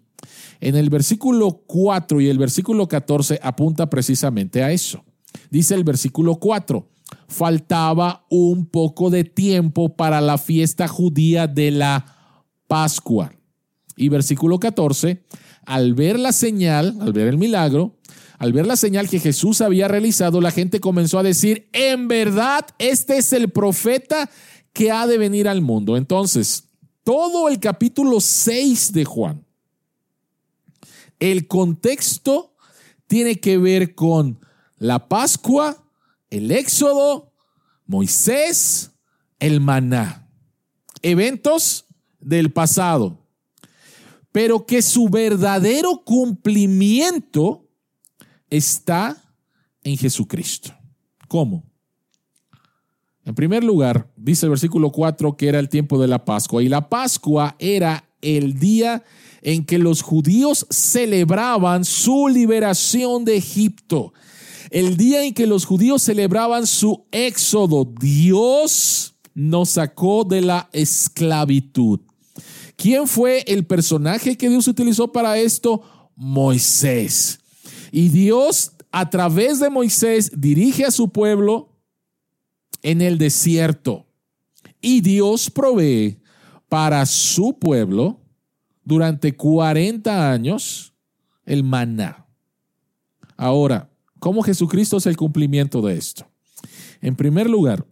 en 0.59 0.75
el 0.75 0.89
versículo 0.89 1.63
4 1.65 2.21
y 2.21 2.29
el 2.29 2.37
versículo 2.37 2.87
14 2.87 3.39
apunta 3.41 3.89
precisamente 3.89 4.63
a 4.63 4.71
eso. 4.71 5.03
Dice 5.49 5.75
el 5.75 5.83
versículo 5.83 6.35
4, 6.35 6.87
faltaba 7.27 8.25
un 8.29 8.65
poco 8.65 9.09
de 9.09 9.23
tiempo 9.23 9.95
para 9.95 10.21
la 10.21 10.37
fiesta 10.37 10.87
judía 10.87 11.47
de 11.47 11.71
la 11.71 12.15
Pascua. 12.67 13.33
Y 13.95 14.09
versículo 14.09 14.59
14, 14.59 15.25
al 15.65 15.93
ver 15.93 16.19
la 16.19 16.31
señal, 16.31 16.97
al 17.01 17.13
ver 17.13 17.27
el 17.27 17.37
milagro, 17.37 17.97
al 18.37 18.53
ver 18.53 18.65
la 18.65 18.77
señal 18.77 19.09
que 19.09 19.19
Jesús 19.19 19.59
había 19.59 19.87
realizado, 19.87 20.39
la 20.39 20.51
gente 20.51 20.79
comenzó 20.79 21.19
a 21.19 21.23
decir, 21.23 21.69
en 21.73 22.07
verdad, 22.07 22.65
este 22.79 23.17
es 23.17 23.33
el 23.33 23.49
profeta 23.49 24.29
que 24.71 24.91
ha 24.91 25.05
de 25.07 25.17
venir 25.17 25.49
al 25.49 25.61
mundo. 25.61 25.97
Entonces, 25.97 26.69
todo 27.03 27.49
el 27.49 27.59
capítulo 27.59 28.21
6 28.21 28.93
de 28.93 29.03
Juan, 29.03 29.45
el 31.19 31.47
contexto 31.47 32.55
tiene 33.07 33.39
que 33.39 33.57
ver 33.57 33.95
con 33.95 34.39
la 34.77 35.09
Pascua, 35.09 35.83
el 36.29 36.51
Éxodo, 36.51 37.33
Moisés, 37.85 38.91
el 39.39 39.61
maná. 39.61 40.29
Eventos 41.01 41.85
del 42.19 42.51
pasado. 42.51 43.25
Pero 44.31 44.65
que 44.65 44.81
su 44.81 45.09
verdadero 45.09 46.03
cumplimiento 46.05 47.67
está 48.49 49.21
en 49.83 49.97
Jesucristo. 49.97 50.73
¿Cómo? 51.27 51.63
En 53.25 53.35
primer 53.35 53.63
lugar, 53.63 54.11
dice 54.15 54.45
el 54.45 54.51
versículo 54.51 54.91
4 54.91 55.35
que 55.37 55.47
era 55.47 55.59
el 55.59 55.69
tiempo 55.69 56.01
de 56.01 56.07
la 56.07 56.25
Pascua 56.25 56.63
y 56.63 56.69
la 56.69 56.89
Pascua 56.89 57.55
era 57.59 58.08
el 58.21 58.59
día 58.59 59.03
en 59.41 59.65
que 59.65 59.77
los 59.77 60.01
judíos 60.01 60.65
celebraban 60.69 61.85
su 61.85 62.27
liberación 62.27 63.25
de 63.25 63.37
Egipto, 63.37 64.13
el 64.69 64.97
día 64.97 65.23
en 65.23 65.33
que 65.33 65.47
los 65.47 65.65
judíos 65.65 66.03
celebraban 66.03 66.67
su 66.67 67.05
éxodo. 67.11 67.85
Dios 67.99 69.15
nos 69.33 69.71
sacó 69.71 70.23
de 70.23 70.41
la 70.41 70.69
esclavitud. 70.73 72.01
¿Quién 72.75 73.07
fue 73.07 73.43
el 73.47 73.65
personaje 73.65 74.37
que 74.37 74.49
Dios 74.49 74.67
utilizó 74.67 75.11
para 75.11 75.37
esto? 75.37 75.81
Moisés. 76.15 77.39
Y 77.91 78.09
Dios 78.09 78.71
a 78.91 79.09
través 79.09 79.59
de 79.59 79.69
Moisés 79.69 80.31
dirige 80.35 80.85
a 80.85 80.91
su 80.91 81.09
pueblo 81.09 81.69
en 82.81 83.01
el 83.01 83.17
desierto. 83.17 84.05
Y 84.81 85.01
Dios 85.01 85.49
provee 85.49 86.18
para 86.69 87.05
su 87.05 87.57
pueblo 87.59 88.21
durante 88.83 89.35
40 89.35 90.31
años 90.31 90.93
el 91.45 91.63
maná. 91.63 92.27
Ahora, 93.35 93.89
¿cómo 94.19 94.43
Jesucristo 94.43 94.97
es 94.97 95.05
el 95.07 95.17
cumplimiento 95.17 95.81
de 95.81 95.97
esto? 95.97 96.27
En 97.01 97.15
primer 97.15 97.49
lugar, 97.49 97.85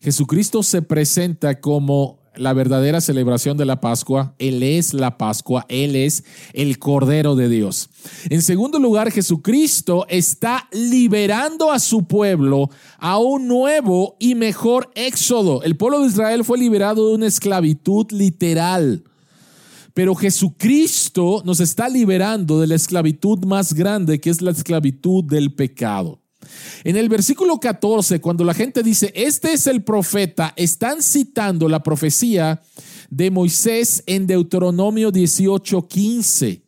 Jesucristo 0.00 0.62
se 0.62 0.82
presenta 0.82 1.60
como 1.60 2.19
la 2.36 2.52
verdadera 2.52 3.00
celebración 3.00 3.56
de 3.56 3.64
la 3.64 3.80
Pascua. 3.80 4.34
Él 4.38 4.62
es 4.62 4.94
la 4.94 5.18
Pascua, 5.18 5.66
Él 5.68 5.96
es 5.96 6.24
el 6.52 6.78
Cordero 6.78 7.34
de 7.34 7.48
Dios. 7.48 7.90
En 8.28 8.42
segundo 8.42 8.78
lugar, 8.78 9.10
Jesucristo 9.10 10.06
está 10.08 10.68
liberando 10.72 11.70
a 11.70 11.78
su 11.78 12.04
pueblo 12.04 12.70
a 12.98 13.18
un 13.18 13.48
nuevo 13.48 14.16
y 14.18 14.34
mejor 14.34 14.90
éxodo. 14.94 15.62
El 15.62 15.76
pueblo 15.76 16.00
de 16.00 16.08
Israel 16.08 16.44
fue 16.44 16.58
liberado 16.58 17.08
de 17.08 17.14
una 17.14 17.26
esclavitud 17.26 18.06
literal. 18.10 19.04
Pero 19.92 20.14
Jesucristo 20.14 21.42
nos 21.44 21.60
está 21.60 21.88
liberando 21.88 22.60
de 22.60 22.68
la 22.68 22.76
esclavitud 22.76 23.44
más 23.44 23.74
grande, 23.74 24.20
que 24.20 24.30
es 24.30 24.40
la 24.40 24.52
esclavitud 24.52 25.24
del 25.24 25.52
pecado. 25.52 26.19
En 26.84 26.96
el 26.96 27.08
versículo 27.08 27.58
14, 27.58 28.20
cuando 28.20 28.44
la 28.44 28.54
gente 28.54 28.82
dice, 28.82 29.12
este 29.14 29.52
es 29.52 29.66
el 29.66 29.82
profeta, 29.82 30.52
están 30.56 31.02
citando 31.02 31.68
la 31.68 31.82
profecía 31.82 32.62
de 33.10 33.30
Moisés 33.30 34.02
en 34.06 34.26
Deuteronomio 34.26 35.10
18:15. 35.10 36.62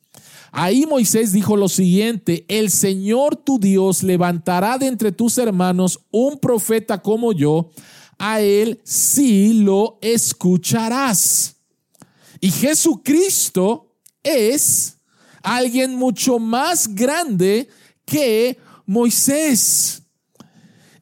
Ahí 0.55 0.85
Moisés 0.85 1.33
dijo 1.33 1.57
lo 1.57 1.69
siguiente, 1.69 2.45
el 2.49 2.71
Señor 2.71 3.37
tu 3.37 3.59
Dios 3.59 4.03
levantará 4.03 4.77
de 4.77 4.87
entre 4.87 5.11
tus 5.11 5.39
hermanos 5.39 6.01
un 6.11 6.39
profeta 6.39 7.01
como 7.01 7.33
yo, 7.33 7.71
a 8.19 8.43
él 8.43 8.79
sí 8.85 9.55
lo 9.55 9.99
escucharás. 10.03 11.57
Y 12.39 12.51
Jesucristo 12.51 13.95
es 14.23 14.99
alguien 15.43 15.95
mucho 15.95 16.39
más 16.39 16.95
grande 16.95 17.69
que 18.05 18.49
Moisés. 18.51 18.72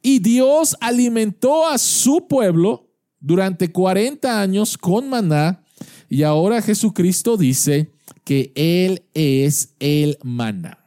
Y 0.01 0.19
Dios 0.19 0.75
alimentó 0.79 1.67
a 1.67 1.77
su 1.77 2.27
pueblo 2.27 2.89
durante 3.19 3.71
40 3.71 4.41
años 4.41 4.77
con 4.77 5.09
maná 5.09 5.63
y 6.11 6.23
ahora 6.23 6.61
Jesucristo 6.61 7.37
dice 7.37 7.91
que 8.25 8.51
Él 8.55 9.03
es 9.13 9.75
el 9.79 10.17
maná, 10.23 10.79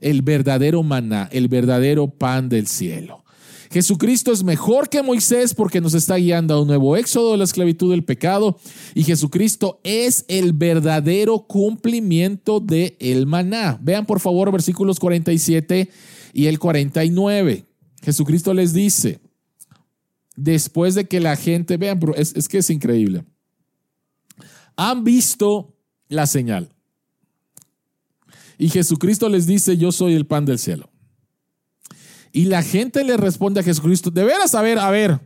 el 0.00 0.20
verdadero 0.22 0.82
maná, 0.82 1.28
el 1.32 1.48
verdadero 1.48 2.08
pan 2.08 2.48
del 2.48 2.66
cielo. 2.66 3.24
Jesucristo 3.76 4.32
es 4.32 4.42
mejor 4.42 4.88
que 4.88 5.02
Moisés 5.02 5.52
porque 5.52 5.82
nos 5.82 5.92
está 5.92 6.16
guiando 6.16 6.54
a 6.54 6.62
un 6.62 6.66
nuevo 6.66 6.96
éxodo 6.96 7.32
de 7.32 7.36
la 7.36 7.44
esclavitud 7.44 7.90
del 7.90 8.04
pecado 8.04 8.58
y 8.94 9.04
Jesucristo 9.04 9.80
es 9.84 10.24
el 10.28 10.54
verdadero 10.54 11.40
cumplimiento 11.40 12.60
de 12.60 12.96
el 13.00 13.26
maná. 13.26 13.78
Vean 13.82 14.06
por 14.06 14.20
favor 14.20 14.50
versículos 14.50 14.98
47 14.98 15.90
y 16.32 16.46
el 16.46 16.58
49. 16.58 17.66
Jesucristo 18.02 18.54
les 18.54 18.72
dice, 18.72 19.20
después 20.36 20.94
de 20.94 21.04
que 21.04 21.20
la 21.20 21.36
gente, 21.36 21.76
vean, 21.76 22.00
es 22.16 22.48
que 22.48 22.56
es 22.56 22.70
increíble, 22.70 23.26
han 24.74 25.04
visto 25.04 25.76
la 26.08 26.26
señal. 26.26 26.70
Y 28.56 28.70
Jesucristo 28.70 29.28
les 29.28 29.46
dice, 29.46 29.76
yo 29.76 29.92
soy 29.92 30.14
el 30.14 30.24
pan 30.24 30.46
del 30.46 30.58
cielo. 30.58 30.88
Y 32.36 32.44
la 32.44 32.62
gente 32.62 33.02
le 33.02 33.16
responde 33.16 33.60
a 33.60 33.62
Jesucristo, 33.62 34.10
de 34.10 34.22
veras, 34.22 34.54
a 34.54 34.60
ver, 34.60 34.78
a 34.78 34.90
ver, 34.90 35.18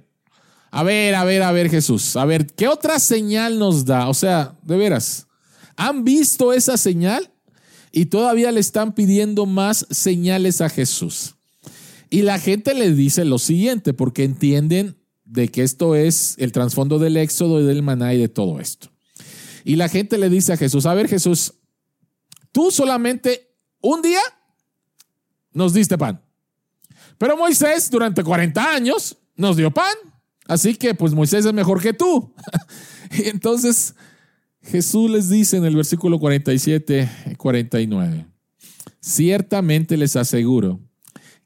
a 0.70 0.84
ver, 0.84 1.16
a 1.16 1.24
ver, 1.24 1.42
a 1.42 1.50
ver 1.50 1.68
Jesús, 1.68 2.14
a 2.14 2.24
ver, 2.24 2.46
¿qué 2.46 2.68
otra 2.68 3.00
señal 3.00 3.58
nos 3.58 3.84
da? 3.84 4.08
O 4.08 4.14
sea, 4.14 4.56
de 4.62 4.76
veras, 4.76 5.26
¿han 5.74 6.04
visto 6.04 6.52
esa 6.52 6.76
señal? 6.76 7.32
Y 7.90 8.06
todavía 8.06 8.52
le 8.52 8.60
están 8.60 8.94
pidiendo 8.94 9.44
más 9.44 9.88
señales 9.90 10.60
a 10.60 10.68
Jesús. 10.68 11.34
Y 12.10 12.22
la 12.22 12.38
gente 12.38 12.74
le 12.74 12.94
dice 12.94 13.24
lo 13.24 13.40
siguiente, 13.40 13.92
porque 13.92 14.22
entienden 14.22 14.96
de 15.24 15.48
que 15.48 15.64
esto 15.64 15.96
es 15.96 16.36
el 16.38 16.52
trasfondo 16.52 17.00
del 17.00 17.16
éxodo 17.16 17.60
y 17.60 17.64
del 17.64 17.82
maná 17.82 18.14
y 18.14 18.18
de 18.18 18.28
todo 18.28 18.60
esto. 18.60 18.88
Y 19.64 19.74
la 19.74 19.88
gente 19.88 20.16
le 20.16 20.28
dice 20.30 20.52
a 20.52 20.56
Jesús, 20.56 20.86
a 20.86 20.94
ver 20.94 21.08
Jesús, 21.08 21.54
tú 22.52 22.70
solamente 22.70 23.50
un 23.80 24.00
día 24.00 24.20
nos 25.52 25.74
diste 25.74 25.98
pan. 25.98 26.22
Pero 27.20 27.36
Moisés 27.36 27.90
durante 27.90 28.24
40 28.24 28.74
años 28.74 29.14
nos 29.36 29.54
dio 29.54 29.70
pan. 29.70 29.92
Así 30.46 30.74
que 30.74 30.94
pues 30.94 31.12
Moisés 31.12 31.44
es 31.44 31.52
mejor 31.52 31.82
que 31.82 31.92
tú. 31.92 32.32
y 33.12 33.28
entonces 33.28 33.94
Jesús 34.62 35.10
les 35.10 35.28
dice 35.28 35.58
en 35.58 35.66
el 35.66 35.76
versículo 35.76 36.18
47 36.18 37.36
49, 37.36 38.26
ciertamente 39.00 39.98
les 39.98 40.16
aseguro 40.16 40.80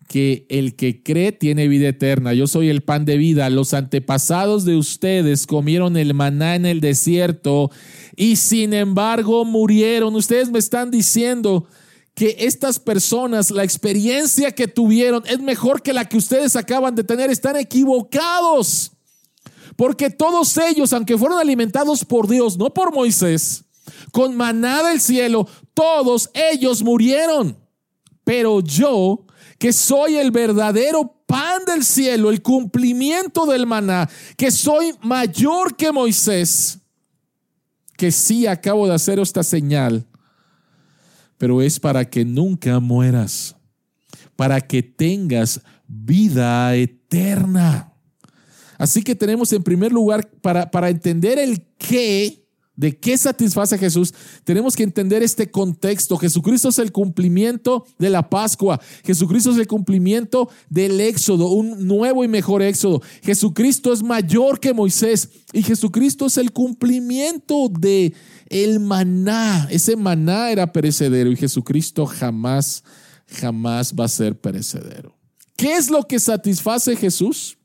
que 0.07 0.47
el 0.49 0.77
que 0.77 1.03
cree 1.03 1.33
tiene 1.33 1.67
vida 1.67 1.89
eterna. 1.89 2.35
Yo 2.35 2.47
soy 2.47 2.69
el 2.69 2.85
pan 2.85 3.05
de 3.05 3.17
vida. 3.17 3.51
Los 3.51 3.75
antepasados 3.75 4.65
de 4.65 4.77
ustedes 4.77 5.45
comieron 5.45 5.97
el 5.97 6.15
maná 6.15 6.55
en 6.55 6.67
el 6.67 6.81
desierto 6.81 7.73
y 8.15 8.37
sin 8.37 8.75
embargo 8.75 9.45
murieron. 9.45 10.15
Ustedes 10.15 10.53
me 10.53 10.61
están 10.61 10.93
diciendo 10.93 11.67
que 12.15 12.37
estas 12.39 12.79
personas, 12.79 13.51
la 13.51 13.65
experiencia 13.65 14.53
que 14.53 14.69
tuvieron 14.69 15.25
es 15.27 15.41
mejor 15.41 15.83
que 15.83 15.93
la 15.93 16.09
que 16.09 16.17
ustedes 16.17 16.55
acaban 16.55 16.95
de 16.95 17.03
tener. 17.03 17.31
Están 17.31 17.57
equivocados. 17.57 18.93
Porque 19.77 20.11
todos 20.11 20.57
ellos, 20.57 20.93
aunque 20.93 21.19
fueron 21.19 21.39
alimentados 21.39 22.05
por 22.05 22.29
Dios, 22.29 22.57
no 22.57 22.73
por 22.73 22.95
Moisés, 22.95 23.65
con 24.13 24.37
maná 24.37 24.85
del 24.85 25.01
cielo, 25.01 25.49
todos 25.75 26.31
ellos 26.33 26.85
murieron. 26.85 27.59
Pero 28.23 28.61
yo 28.61 29.25
que 29.59 29.73
soy 29.73 30.17
el 30.17 30.31
verdadero 30.31 31.25
pan 31.27 31.65
del 31.65 31.85
cielo, 31.85 32.31
el 32.31 32.43
cumplimiento 32.43 33.47
del 33.47 33.67
maná, 33.67 34.09
que 34.37 34.51
soy 34.51 34.95
mayor 35.03 35.75
que 35.75 35.91
Moisés, 35.91 36.79
que 37.97 38.13
sí 38.13 38.47
acabo 38.47 38.87
de 38.87 38.95
hacer 38.95 39.19
esta 39.19 39.43
señal, 39.43 40.07
pero 41.45 41.61
es 41.61 41.79
para 41.79 42.09
que 42.09 42.25
nunca 42.25 42.81
mueras, 42.81 43.55
para 44.35 44.63
que 44.63 44.83
tengas 44.83 45.61
vida 45.87 46.75
eterna. 46.75 47.93
Así 48.79 49.03
que 49.03 49.15
tenemos 49.15 49.53
en 49.53 49.63
primer 49.63 49.93
lugar, 49.93 50.27
para, 50.41 50.71
para 50.71 50.89
entender 50.89 51.39
el 51.39 51.67
qué, 51.77 52.44
¿De 52.77 52.97
qué 52.97 53.17
satisface 53.17 53.77
a 53.77 53.79
Jesús? 53.79 54.13
Tenemos 54.43 54.75
que 54.75 54.83
entender 54.83 55.23
este 55.23 55.49
contexto. 55.49 56.17
Jesucristo 56.17 56.71
es 56.71 56.81
el 56.81 56.91
cumplimiento 56.91 57.87
de 58.01 58.11
la 58.11 58.29
Pascua. 58.29 58.81
Jesucristo 59.05 59.53
es 59.53 59.59
el 59.59 59.69
cumplimiento 59.69 60.51
del 60.69 61.01
Éxodo, 61.01 61.51
un 61.51 61.87
nuevo 61.87 62.25
y 62.25 62.29
mejor 62.29 62.63
Éxodo. 62.63 63.01
Jesucristo 63.23 63.93
es 63.93 64.03
mayor 64.03 64.59
que 64.59 64.75
Moisés 64.75 65.31
y 65.53 65.63
Jesucristo 65.63 66.27
es 66.27 66.37
el 66.37 66.51
cumplimiento 66.51 67.69
de 67.69 68.13
el 68.49 68.81
maná. 68.81 69.69
Ese 69.71 69.95
maná 69.95 70.51
era 70.51 70.73
perecedero 70.73 71.31
y 71.31 71.37
Jesucristo 71.37 72.07
jamás, 72.07 72.83
jamás 73.29 73.95
va 73.95 74.07
a 74.07 74.09
ser 74.09 74.37
perecedero. 74.37 75.17
¿Qué 75.55 75.77
es 75.77 75.91
lo 75.91 76.03
que 76.03 76.19
satisface 76.19 76.95
a 76.95 76.97
Jesús? 76.97 77.57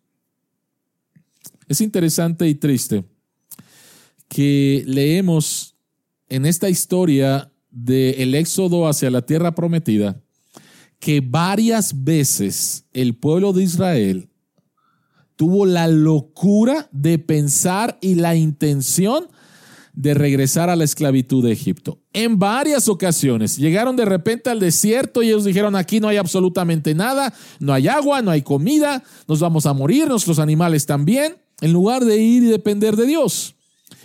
Es 1.67 1.81
interesante 1.81 2.47
y 2.47 2.53
triste 2.53 3.03
que 4.29 4.83
leemos 4.85 5.75
en 6.29 6.45
esta 6.45 6.69
historia 6.69 7.51
del 7.71 8.35
éxodo 8.35 8.87
hacia 8.87 9.09
la 9.09 9.25
tierra 9.25 9.55
prometida, 9.55 10.21
que 10.99 11.21
varias 11.21 12.03
veces 12.03 12.85
el 12.93 13.15
pueblo 13.15 13.51
de 13.53 13.63
Israel 13.63 14.29
tuvo 15.35 15.65
la 15.65 15.87
locura 15.87 16.89
de 16.91 17.17
pensar 17.17 17.97
y 18.01 18.15
la 18.15 18.35
intención 18.35 19.27
de 19.93 20.13
regresar 20.13 20.69
a 20.69 20.75
la 20.75 20.83
esclavitud 20.83 21.43
de 21.43 21.51
Egipto. 21.51 21.99
En 22.13 22.37
varias 22.37 22.87
ocasiones 22.87 23.57
llegaron 23.57 23.95
de 23.95 24.05
repente 24.05 24.49
al 24.49 24.59
desierto 24.59 25.23
y 25.23 25.29
ellos 25.29 25.45
dijeron, 25.45 25.75
aquí 25.75 25.99
no 25.99 26.07
hay 26.07 26.17
absolutamente 26.17 26.93
nada, 26.93 27.33
no 27.59 27.73
hay 27.73 27.87
agua, 27.87 28.21
no 28.21 28.31
hay 28.31 28.41
comida, 28.41 29.03
nos 29.27 29.39
vamos 29.39 29.65
a 29.65 29.73
morir, 29.73 30.07
nuestros 30.07 30.39
animales 30.39 30.85
también, 30.85 31.37
en 31.61 31.73
lugar 31.73 32.05
de 32.05 32.17
ir 32.17 32.43
y 32.43 32.47
depender 32.47 32.95
de 32.95 33.07
Dios 33.07 33.55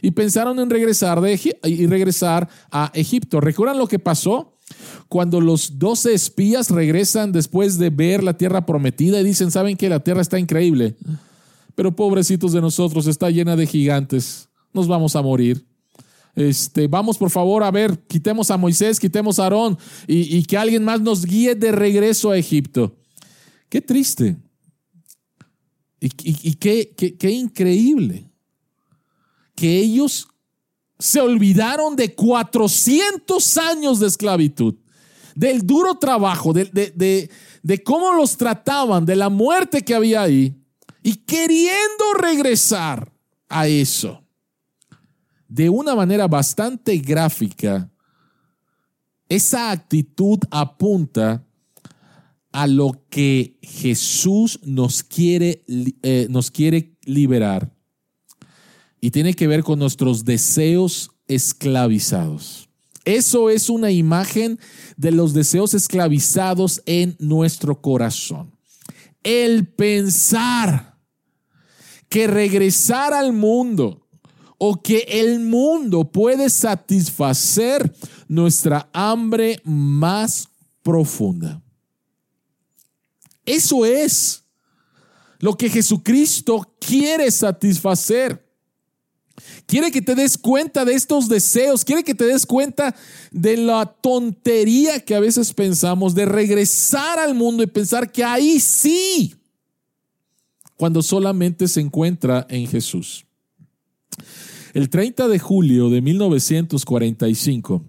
y 0.04 0.10
pensaron 0.10 0.60
en 0.60 0.68
regresar, 0.68 1.18
de 1.22 1.40
y 1.64 1.86
regresar 1.86 2.46
a 2.70 2.90
Egipto. 2.92 3.40
¿Recuerdan 3.40 3.78
lo 3.78 3.86
que 3.86 3.98
pasó? 3.98 4.58
Cuando 5.08 5.40
los 5.40 5.78
doce 5.78 6.12
espías 6.12 6.68
regresan 6.68 7.32
después 7.32 7.78
de 7.78 7.88
ver 7.88 8.22
la 8.22 8.36
tierra 8.36 8.66
prometida 8.66 9.18
y 9.18 9.24
dicen, 9.24 9.50
¿saben 9.50 9.78
que 9.78 9.88
la 9.88 10.00
tierra 10.00 10.20
está 10.20 10.38
increíble? 10.38 10.94
Pero 11.74 11.96
pobrecitos 11.96 12.52
de 12.52 12.60
nosotros, 12.60 13.06
está 13.06 13.30
llena 13.30 13.56
de 13.56 13.66
gigantes, 13.66 14.50
nos 14.74 14.86
vamos 14.86 15.16
a 15.16 15.22
morir. 15.22 15.64
Este, 16.36 16.86
vamos 16.86 17.16
por 17.16 17.30
favor 17.30 17.62
a 17.62 17.70
ver, 17.70 17.98
quitemos 18.06 18.50
a 18.50 18.58
Moisés, 18.58 19.00
quitemos 19.00 19.38
a 19.38 19.44
Aarón 19.44 19.78
y, 20.06 20.42
que 20.44 20.58
alguien 20.58 20.84
más 20.84 21.00
nos 21.00 21.24
guíe 21.24 21.54
de 21.54 21.72
regreso 21.72 22.30
a 22.30 22.36
Egipto. 22.36 22.94
Qué 23.70 23.80
triste. 23.80 24.36
Y, 25.98 26.10
qué, 26.56 26.94
qué 26.94 27.30
increíble 27.30 28.33
que 29.54 29.78
ellos 29.78 30.28
se 30.98 31.20
olvidaron 31.20 31.96
de 31.96 32.14
400 32.14 33.56
años 33.58 34.00
de 34.00 34.06
esclavitud, 34.06 34.74
del 35.34 35.66
duro 35.66 35.96
trabajo, 35.96 36.52
de, 36.52 37.28
de, 37.62 37.82
cómo 37.82 38.12
los 38.12 38.36
trataban, 38.36 39.04
de 39.04 39.16
la 39.16 39.28
muerte 39.28 39.82
que 39.82 39.94
había 39.94 40.22
ahí, 40.22 40.56
y 41.02 41.16
queriendo 41.16 42.14
regresar 42.18 43.12
a 43.48 43.66
eso. 43.66 44.22
De 45.48 45.68
una 45.68 45.94
manera 45.94 46.26
bastante 46.26 46.96
gráfica, 46.98 47.90
esa 49.28 49.70
actitud 49.70 50.38
apunta 50.50 51.44
a 52.52 52.66
lo 52.66 53.04
que 53.10 53.58
Jesús 53.62 54.60
nos 54.62 55.02
quiere, 55.02 55.64
eh, 56.02 56.28
nos 56.30 56.50
quiere 56.50 56.96
liberar 57.04 57.73
y 59.04 59.10
tiene 59.10 59.34
que 59.34 59.46
ver 59.46 59.62
con 59.62 59.78
nuestros 59.78 60.24
deseos 60.24 61.10
esclavizados. 61.28 62.70
Eso 63.04 63.50
es 63.50 63.68
una 63.68 63.90
imagen 63.90 64.58
de 64.96 65.10
los 65.10 65.34
deseos 65.34 65.74
esclavizados 65.74 66.80
en 66.86 67.14
nuestro 67.18 67.82
corazón. 67.82 68.56
El 69.22 69.66
pensar 69.66 70.96
que 72.08 72.26
regresar 72.26 73.12
al 73.12 73.34
mundo 73.34 74.08
o 74.56 74.80
que 74.80 75.00
el 75.06 75.38
mundo 75.38 76.10
puede 76.10 76.48
satisfacer 76.48 77.94
nuestra 78.26 78.88
hambre 78.94 79.60
más 79.64 80.48
profunda. 80.82 81.62
Eso 83.44 83.84
es 83.84 84.44
lo 85.40 85.58
que 85.58 85.68
Jesucristo 85.68 86.74
quiere 86.80 87.30
satisfacer. 87.30 88.43
Quiere 89.66 89.90
que 89.90 90.02
te 90.02 90.14
des 90.14 90.38
cuenta 90.38 90.84
de 90.84 90.94
estos 90.94 91.28
deseos, 91.28 91.84
quiere 91.84 92.04
que 92.04 92.14
te 92.14 92.24
des 92.24 92.46
cuenta 92.46 92.94
de 93.32 93.56
la 93.56 93.86
tontería 93.86 95.00
que 95.00 95.14
a 95.14 95.20
veces 95.20 95.52
pensamos 95.52 96.14
de 96.14 96.24
regresar 96.24 97.18
al 97.18 97.34
mundo 97.34 97.62
y 97.62 97.66
pensar 97.66 98.12
que 98.12 98.22
ahí 98.22 98.60
sí, 98.60 99.34
cuando 100.76 101.02
solamente 101.02 101.66
se 101.66 101.80
encuentra 101.80 102.46
en 102.48 102.66
Jesús. 102.68 103.26
El 104.72 104.90
30 104.90 105.28
de 105.28 105.38
julio 105.38 105.88
de 105.88 106.00
1945, 106.00 107.82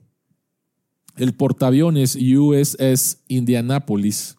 el 1.18 1.34
portaaviones 1.34 2.16
USS 2.16 3.20
Indianapolis 3.28 4.38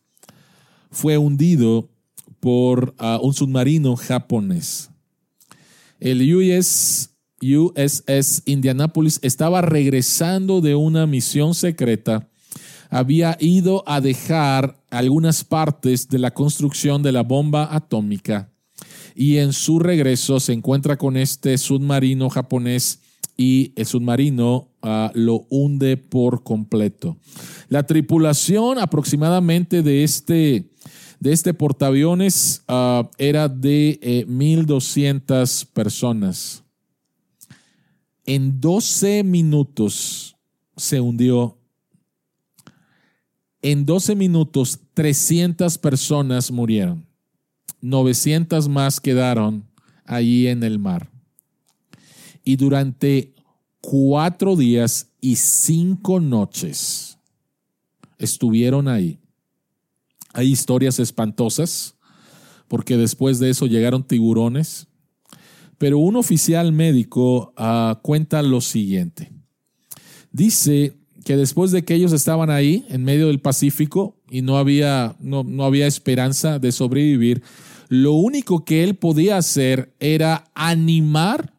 fue 0.90 1.18
hundido 1.18 1.88
por 2.40 2.94
ah, 2.98 3.18
un 3.22 3.34
submarino 3.34 3.96
japonés. 3.96 4.90
El 6.00 6.34
US, 6.34 7.10
USS 7.40 8.42
Indianapolis 8.46 9.18
estaba 9.22 9.62
regresando 9.62 10.60
de 10.60 10.74
una 10.74 11.06
misión 11.06 11.54
secreta. 11.54 12.28
Había 12.90 13.36
ido 13.40 13.82
a 13.86 14.00
dejar 14.00 14.82
algunas 14.90 15.44
partes 15.44 16.08
de 16.08 16.18
la 16.18 16.32
construcción 16.32 17.02
de 17.02 17.12
la 17.12 17.22
bomba 17.22 17.74
atómica 17.74 18.52
y 19.14 19.38
en 19.38 19.52
su 19.52 19.78
regreso 19.78 20.38
se 20.38 20.52
encuentra 20.52 20.96
con 20.96 21.16
este 21.16 21.56
submarino 21.58 22.28
japonés 22.28 23.00
y 23.36 23.72
el 23.76 23.86
submarino 23.86 24.68
ah, 24.82 25.10
lo 25.14 25.46
hunde 25.50 25.96
por 25.96 26.42
completo. 26.42 27.16
La 27.68 27.84
tripulación 27.84 28.78
aproximadamente 28.78 29.82
de 29.82 30.04
este 30.04 30.70
este 31.28 31.54
portaaviones 31.54 32.62
ah, 32.68 33.08
era 33.18 33.48
de 33.48 34.26
1.200 34.28 35.62
eh, 35.62 35.68
personas. 35.72 36.62
En 38.24 38.60
12 38.60 39.24
minutos 39.24 40.36
se 40.76 41.00
hundió. 41.00 41.58
En 43.62 43.86
12 43.86 44.14
minutos 44.14 44.78
300 44.94 45.78
personas 45.78 46.50
murieron. 46.50 47.06
900 47.80 48.68
más 48.68 49.00
quedaron 49.00 49.64
allí 50.04 50.48
en 50.48 50.62
el 50.62 50.78
mar. 50.78 51.10
Y 52.44 52.56
durante 52.56 53.34
cuatro 53.80 54.56
días 54.56 55.08
y 55.20 55.36
cinco 55.36 56.20
noches 56.20 57.18
estuvieron 58.18 58.88
ahí 58.88 59.20
hay 60.36 60.52
historias 60.52 60.98
espantosas, 60.98 61.96
porque 62.68 62.98
después 62.98 63.38
de 63.38 63.48
eso 63.48 63.66
llegaron 63.66 64.06
tiburones. 64.06 64.86
Pero 65.78 65.98
un 65.98 66.16
oficial 66.16 66.72
médico 66.72 67.54
ah, 67.56 68.00
cuenta 68.02 68.42
lo 68.42 68.60
siguiente. 68.60 69.32
Dice 70.30 70.98
que 71.24 71.38
después 71.38 71.70
de 71.70 71.86
que 71.86 71.94
ellos 71.94 72.12
estaban 72.12 72.50
ahí 72.50 72.84
en 72.90 73.02
medio 73.02 73.28
del 73.28 73.40
Pacífico 73.40 74.20
y 74.30 74.42
no 74.42 74.58
había, 74.58 75.16
no, 75.20 75.42
no 75.42 75.64
había 75.64 75.86
esperanza 75.86 76.58
de 76.58 76.70
sobrevivir, 76.70 77.42
lo 77.88 78.12
único 78.12 78.64
que 78.66 78.84
él 78.84 78.94
podía 78.96 79.38
hacer 79.38 79.94
era 80.00 80.44
animar 80.54 81.54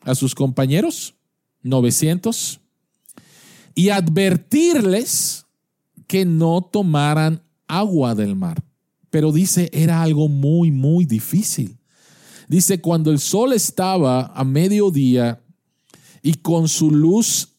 a 0.00 0.16
sus 0.16 0.34
compañeros, 0.34 1.14
900, 1.62 2.60
y 3.76 3.90
advertirles 3.90 5.46
que 6.08 6.24
no 6.24 6.62
tomaran 6.62 7.42
agua 7.68 8.14
del 8.14 8.34
mar. 8.34 8.62
Pero 9.10 9.32
dice, 9.32 9.70
era 9.72 10.02
algo 10.02 10.28
muy, 10.28 10.70
muy 10.70 11.04
difícil. 11.04 11.78
Dice, 12.48 12.80
cuando 12.80 13.10
el 13.10 13.18
sol 13.18 13.52
estaba 13.52 14.32
a 14.34 14.44
mediodía 14.44 15.42
y 16.22 16.34
con 16.34 16.68
su 16.68 16.90
luz 16.90 17.56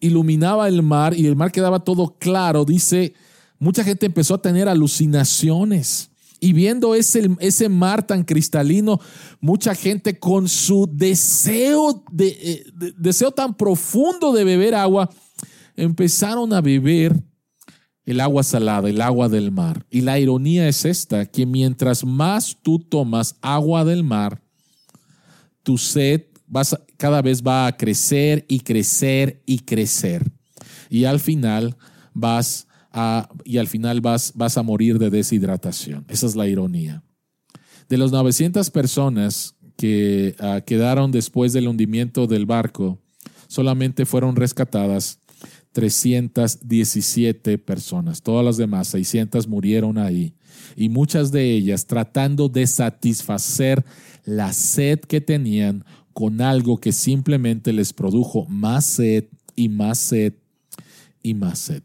iluminaba 0.00 0.68
el 0.68 0.82
mar 0.82 1.14
y 1.18 1.26
el 1.26 1.36
mar 1.36 1.50
quedaba 1.50 1.80
todo 1.80 2.16
claro, 2.18 2.64
dice, 2.64 3.14
mucha 3.58 3.82
gente 3.82 4.06
empezó 4.06 4.34
a 4.34 4.42
tener 4.42 4.68
alucinaciones. 4.68 6.10
Y 6.42 6.54
viendo 6.54 6.94
ese, 6.94 7.30
ese 7.40 7.68
mar 7.68 8.06
tan 8.06 8.24
cristalino, 8.24 8.98
mucha 9.40 9.74
gente 9.74 10.18
con 10.18 10.48
su 10.48 10.88
deseo, 10.90 12.02
eh, 12.18 12.64
de, 12.72 12.94
deseo 12.96 13.30
tan 13.30 13.54
profundo 13.54 14.32
de 14.32 14.44
beber 14.44 14.74
agua, 14.74 15.10
empezaron 15.76 16.52
a 16.54 16.62
beber 16.62 17.22
el 18.04 18.20
agua 18.20 18.42
salada, 18.42 18.88
el 18.88 19.00
agua 19.00 19.28
del 19.28 19.52
mar. 19.52 19.86
Y 19.90 20.00
la 20.00 20.18
ironía 20.18 20.68
es 20.68 20.84
esta, 20.84 21.26
que 21.26 21.46
mientras 21.46 22.04
más 22.04 22.56
tú 22.62 22.78
tomas 22.78 23.36
agua 23.40 23.84
del 23.84 24.04
mar, 24.04 24.42
tu 25.62 25.78
sed 25.78 26.22
vas, 26.46 26.76
cada 26.96 27.22
vez 27.22 27.42
va 27.42 27.66
a 27.66 27.76
crecer 27.76 28.44
y 28.48 28.60
crecer 28.60 29.42
y 29.46 29.60
crecer. 29.60 30.30
Y 30.90 31.04
al 31.04 31.20
final 31.20 31.76
vas 32.12 32.66
a, 32.92 33.28
y 33.44 33.58
al 33.58 33.68
final 33.68 34.00
vas, 34.00 34.32
vas 34.34 34.58
a 34.58 34.62
morir 34.62 34.98
de 34.98 35.10
deshidratación. 35.10 36.04
Esa 36.08 36.26
es 36.26 36.34
la 36.34 36.48
ironía. 36.48 37.02
De 37.88 37.96
los 37.96 38.12
900 38.12 38.70
personas 38.70 39.54
que 39.76 40.34
ah, 40.40 40.60
quedaron 40.66 41.12
después 41.12 41.52
del 41.52 41.68
hundimiento 41.68 42.26
del 42.26 42.46
barco, 42.46 42.98
solamente 43.46 44.04
fueron 44.04 44.36
rescatadas 44.36 45.19
317 45.72 47.58
personas. 47.58 48.22
Todas 48.22 48.44
las 48.44 48.56
demás, 48.56 48.88
600, 48.88 49.46
murieron 49.48 49.98
ahí. 49.98 50.34
Y 50.76 50.88
muchas 50.88 51.32
de 51.32 51.52
ellas 51.52 51.86
tratando 51.86 52.48
de 52.48 52.66
satisfacer 52.66 53.84
la 54.24 54.52
sed 54.52 55.00
que 55.00 55.20
tenían 55.20 55.84
con 56.12 56.40
algo 56.40 56.78
que 56.78 56.92
simplemente 56.92 57.72
les 57.72 57.92
produjo 57.92 58.46
más 58.46 58.84
sed 58.84 59.26
y 59.56 59.68
más 59.68 59.98
sed 59.98 60.34
y 61.22 61.34
más 61.34 61.58
sed. 61.58 61.82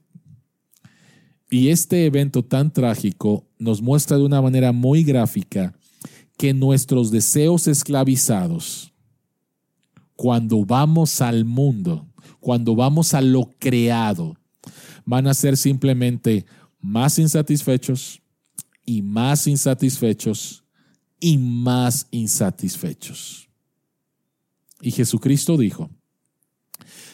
Y 1.49 1.69
este 1.69 2.05
evento 2.05 2.43
tan 2.43 2.73
trágico 2.73 3.47
nos 3.59 3.81
muestra 3.81 4.17
de 4.17 4.23
una 4.23 4.41
manera 4.41 4.71
muy 4.71 5.03
gráfica 5.03 5.73
que 6.38 6.53
nuestros 6.53 7.11
deseos 7.11 7.67
esclavizados, 7.67 8.91
cuando 10.15 10.65
vamos 10.65 11.21
al 11.21 11.45
mundo, 11.45 12.07
cuando 12.45 12.75
vamos 12.75 13.15
a 13.15 13.21
lo 13.21 13.55
creado, 13.57 14.37
van 15.03 15.25
a 15.25 15.33
ser 15.33 15.57
simplemente 15.57 16.45
más 16.79 17.17
insatisfechos 17.17 18.21
y 18.85 19.01
más 19.01 19.47
insatisfechos 19.47 20.63
y 21.19 21.39
más 21.39 22.07
insatisfechos. 22.11 23.49
Y 24.79 24.91
Jesucristo 24.91 25.57
dijo, 25.57 25.89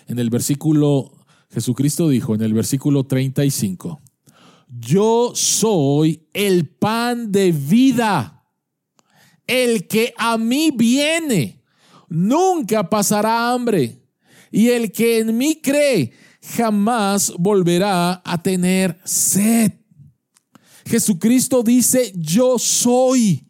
en 0.06 0.20
el 0.20 0.30
versículo, 0.30 1.14
Jesucristo 1.50 2.10
dijo 2.10 2.36
en 2.36 2.42
el 2.42 2.54
versículo 2.54 3.06
35, 3.06 4.02
yo 4.68 5.32
soy 5.34 6.28
el 6.34 6.68
pan 6.68 7.32
de 7.32 7.54
vida. 7.54 8.44
El 9.48 9.88
que 9.88 10.14
a 10.18 10.38
mí 10.38 10.72
viene 10.76 11.64
nunca 12.10 12.90
pasará 12.90 13.54
hambre 13.54 14.01
y 14.52 14.70
el 14.70 14.92
que 14.92 15.20
en 15.20 15.38
mí 15.38 15.60
cree 15.62 16.12
jamás 16.56 17.34
volverá 17.38 18.22
a 18.24 18.42
tener 18.42 19.00
sed. 19.04 19.72
Jesucristo 20.86 21.64
dice, 21.64 22.12
yo 22.16 22.60
soy. 22.60 23.48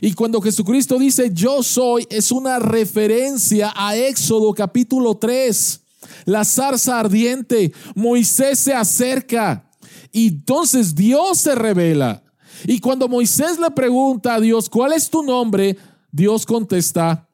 Y 0.00 0.12
cuando 0.12 0.40
Jesucristo 0.40 0.98
dice, 0.98 1.30
yo 1.32 1.62
soy, 1.62 2.06
es 2.10 2.30
una 2.30 2.58
referencia 2.58 3.72
a 3.74 3.96
Éxodo 3.96 4.52
capítulo 4.52 5.16
3. 5.16 5.80
La 6.26 6.44
zarza 6.44 7.00
ardiente, 7.00 7.72
Moisés 7.94 8.58
se 8.58 8.74
acerca 8.74 9.70
y 10.12 10.28
entonces 10.28 10.94
Dios 10.94 11.38
se 11.38 11.54
revela. 11.54 12.22
Y 12.66 12.80
cuando 12.80 13.08
Moisés 13.08 13.58
le 13.58 13.70
pregunta 13.70 14.34
a 14.34 14.40
Dios, 14.40 14.68
¿cuál 14.68 14.92
es 14.92 15.08
tu 15.08 15.22
nombre? 15.22 15.76
Dios 16.10 16.46
contesta, 16.46 17.28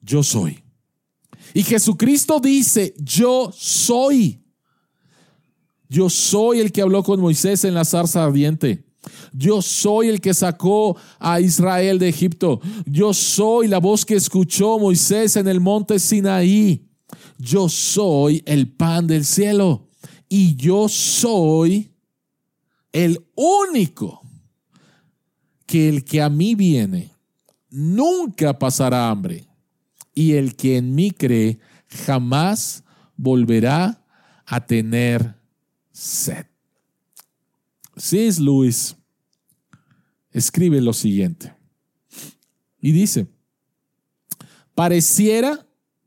yo 0.00 0.22
soy. 0.22 0.65
Y 1.56 1.62
Jesucristo 1.62 2.38
dice, 2.38 2.92
yo 2.98 3.50
soy. 3.50 4.42
Yo 5.88 6.10
soy 6.10 6.60
el 6.60 6.70
que 6.70 6.82
habló 6.82 7.02
con 7.02 7.18
Moisés 7.18 7.64
en 7.64 7.72
la 7.72 7.86
zarza 7.86 8.24
ardiente. 8.24 8.84
Yo 9.32 9.62
soy 9.62 10.08
el 10.08 10.20
que 10.20 10.34
sacó 10.34 10.98
a 11.18 11.40
Israel 11.40 11.98
de 11.98 12.10
Egipto. 12.10 12.60
Yo 12.84 13.14
soy 13.14 13.68
la 13.68 13.78
voz 13.78 14.04
que 14.04 14.16
escuchó 14.16 14.78
Moisés 14.78 15.36
en 15.36 15.48
el 15.48 15.62
monte 15.62 15.98
Sinaí. 15.98 16.90
Yo 17.38 17.70
soy 17.70 18.42
el 18.44 18.70
pan 18.70 19.06
del 19.06 19.24
cielo. 19.24 19.88
Y 20.28 20.56
yo 20.56 20.90
soy 20.90 21.90
el 22.92 23.24
único 23.34 24.20
que 25.64 25.88
el 25.88 26.04
que 26.04 26.20
a 26.20 26.28
mí 26.28 26.54
viene 26.54 27.14
nunca 27.70 28.58
pasará 28.58 29.08
hambre 29.08 29.45
y 30.16 30.32
el 30.32 30.56
que 30.56 30.78
en 30.78 30.94
mí 30.94 31.12
cree 31.12 31.60
jamás 31.88 32.82
volverá 33.16 34.02
a 34.46 34.66
tener 34.66 35.36
sed. 35.92 36.46
C.S. 37.96 38.40
Lewis 38.42 38.96
escribe 40.32 40.80
lo 40.80 40.94
siguiente 40.94 41.54
y 42.80 42.92
dice, 42.92 43.26
pareciera 44.74 45.66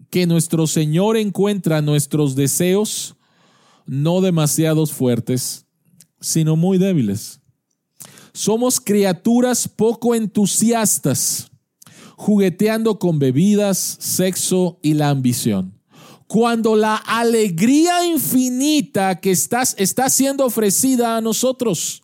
que 0.10 0.26
nuestro 0.26 0.66
Señor 0.66 1.16
encuentra 1.16 1.82
nuestros 1.82 2.36
deseos 2.36 3.16
no 3.86 4.22
demasiados 4.22 4.92
fuertes, 4.92 5.66
sino 6.20 6.56
muy 6.56 6.80
débiles. 6.80 7.42
Somos 8.34 8.80
criaturas 8.80 9.68
poco 9.68 10.16
entusiastas 10.16 11.49
jugueteando 12.20 13.00
con 13.00 13.18
bebidas, 13.18 13.96
sexo 14.02 14.78
y 14.82 14.94
la 14.94 15.10
ambición. 15.10 15.80
Cuando 16.28 16.76
la 16.76 16.98
alegría 16.98 18.06
infinita 18.06 19.22
que 19.22 19.32
estás, 19.32 19.74
está 19.78 20.10
siendo 20.10 20.46
ofrecida 20.46 21.16
a 21.16 21.22
nosotros, 21.22 22.04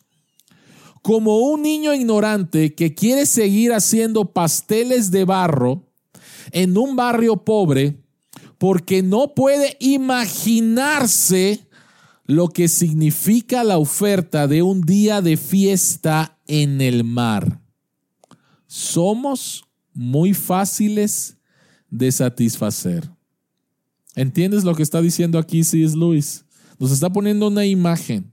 como 1.02 1.40
un 1.40 1.60
niño 1.60 1.92
ignorante 1.92 2.74
que 2.74 2.94
quiere 2.94 3.26
seguir 3.26 3.74
haciendo 3.74 4.32
pasteles 4.32 5.10
de 5.10 5.26
barro 5.26 5.84
en 6.50 6.78
un 6.78 6.96
barrio 6.96 7.44
pobre, 7.44 8.02
porque 8.56 9.02
no 9.02 9.34
puede 9.34 9.76
imaginarse 9.80 11.68
lo 12.24 12.48
que 12.48 12.68
significa 12.68 13.64
la 13.64 13.76
oferta 13.76 14.46
de 14.46 14.62
un 14.62 14.80
día 14.80 15.20
de 15.20 15.36
fiesta 15.36 16.38
en 16.46 16.80
el 16.80 17.04
mar. 17.04 17.60
Somos 18.66 19.65
muy 19.96 20.34
fáciles 20.34 21.38
de 21.90 22.12
satisfacer. 22.12 23.10
¿Entiendes 24.14 24.62
lo 24.62 24.74
que 24.74 24.82
está 24.82 25.00
diciendo 25.00 25.38
aquí 25.38 25.64
C.S. 25.64 25.96
Lewis? 25.96 26.44
Nos 26.78 26.92
está 26.92 27.10
poniendo 27.10 27.48
una 27.48 27.64
imagen. 27.64 28.32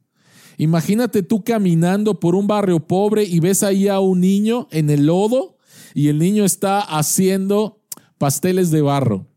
Imagínate 0.57 1.23
tú 1.23 1.43
caminando 1.43 2.19
por 2.19 2.35
un 2.35 2.45
barrio 2.45 2.79
pobre 2.85 3.23
y 3.23 3.39
ves 3.39 3.63
ahí 3.63 3.87
a 3.87 3.99
un 3.99 4.19
niño 4.19 4.67
en 4.71 4.89
el 4.89 5.07
lodo 5.07 5.57
y 5.95 6.09
el 6.09 6.19
niño 6.19 6.45
está 6.45 6.79
haciendo 6.79 7.81
pasteles 8.17 8.69
de 8.69 8.81
barro. 8.81 9.27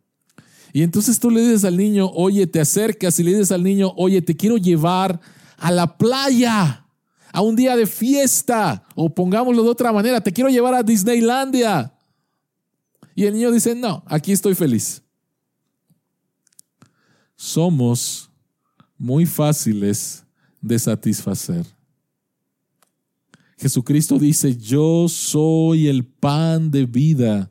Y 0.72 0.83
entonces 0.83 1.18
tú 1.18 1.31
le 1.31 1.41
dices 1.41 1.64
al 1.64 1.77
niño, 1.77 2.11
oye, 2.12 2.47
te 2.47 2.61
acercas 2.61 3.18
y 3.18 3.22
le 3.22 3.31
dices 3.31 3.53
al 3.53 3.62
niño, 3.62 3.93
oye, 3.97 4.20
te 4.20 4.37
quiero 4.37 4.59
llevar 4.59 5.20
a 5.57 5.70
la 5.70 5.97
playa, 5.97 6.87
a 7.33 7.41
un 7.41 7.57
día 7.57 7.77
de 7.77 7.87
fiesta, 7.87 8.85
o 8.95 9.14
pongámoslo 9.14 9.62
de 9.62 9.70
otra 9.70 9.93
manera, 9.93 10.20
te 10.20 10.33
quiero 10.33 10.51
llevar 10.51 10.74
a 10.74 10.83
Disneylandia. 10.83 11.95
Y 13.17 13.25
el 13.25 13.33
niño 13.33 13.51
dice, 13.51 13.75
no, 13.75 14.05
aquí 14.07 14.31
estoy 14.31 14.55
feliz. 14.55 15.03
Somos 17.35 18.31
muy 18.99 19.25
fáciles 19.25 20.23
de 20.61 20.79
satisfacer. 20.79 21.64
Jesucristo 23.57 24.19
dice, 24.19 24.55
yo 24.55 25.09
soy 25.09 25.89
el 25.89 26.05
pan 26.05 26.71
de 26.71 26.85
vida. 26.85 27.51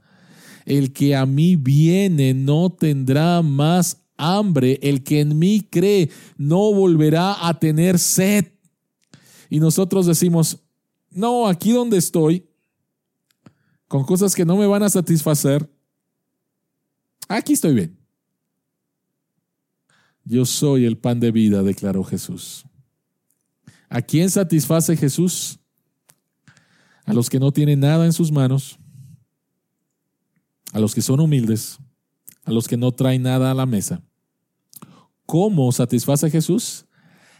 El 0.68 0.94
que 0.94 1.16
a 1.16 1.26
mí 1.26 1.56
viene 1.56 2.36
no 2.36 2.70
tendrá 2.70 3.42
más 3.42 4.04
hambre, 4.18 4.80
el 4.84 5.04
que 5.04 5.22
en 5.22 5.40
mí 5.40 5.68
cree 5.68 6.12
no 6.38 6.72
volverá 6.74 7.48
a 7.48 7.60
tener 7.60 7.98
sed. 7.98 8.46
Y 9.50 9.60
nosotros 9.60 10.06
decimos, 10.06 10.60
no, 11.10 11.48
aquí 11.48 11.72
donde 11.72 11.98
estoy, 11.98 12.46
con 13.88 14.04
cosas 14.04 14.36
que 14.36 14.46
no 14.46 14.58
me 14.58 14.68
van 14.68 14.84
a 14.84 14.90
satisfacer, 14.90 15.70
aquí 17.28 17.54
estoy 17.54 17.74
bien. 17.74 17.98
Yo 20.24 20.46
soy 20.46 20.86
el 20.86 20.98
pan 20.98 21.20
de 21.20 21.32
vida, 21.32 21.62
declaró 21.62 22.04
Jesús. 22.04 22.66
¿A 23.90 24.02
quién 24.02 24.30
satisface 24.30 24.98
Jesús? 24.98 25.60
A 27.06 27.14
los 27.14 27.30
que 27.30 27.40
no 27.40 27.52
tienen 27.52 27.80
nada 27.80 28.06
en 28.06 28.14
sus 28.14 28.32
manos, 28.32 28.80
a 30.74 30.80
los 30.80 30.96
que 30.96 31.04
son 31.04 31.20
humildes, 31.20 31.78
a 32.44 32.52
los 32.52 32.68
que 32.68 32.78
no 32.78 32.92
traen 32.92 33.22
nada 33.22 33.52
a 33.52 33.54
la 33.54 33.68
mesa. 33.68 34.02
¿Cómo 35.28 35.72
satisface 35.72 36.30
Jesús? 36.30 36.86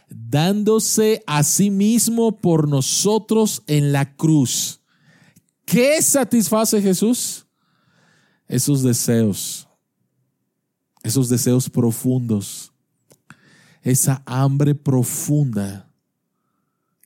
Dándose 0.08 1.24
a 1.26 1.42
sí 1.42 1.70
mismo 1.70 2.40
por 2.40 2.68
nosotros 2.68 3.64
en 3.66 3.92
la 3.92 4.16
cruz. 4.16 4.80
¿Qué 5.66 6.00
satisface 6.00 6.80
Jesús? 6.80 7.44
Esos 8.46 8.84
deseos, 8.84 9.68
esos 11.02 11.28
deseos 11.28 11.68
profundos, 11.68 12.72
esa 13.82 14.22
hambre 14.24 14.76
profunda 14.76 15.90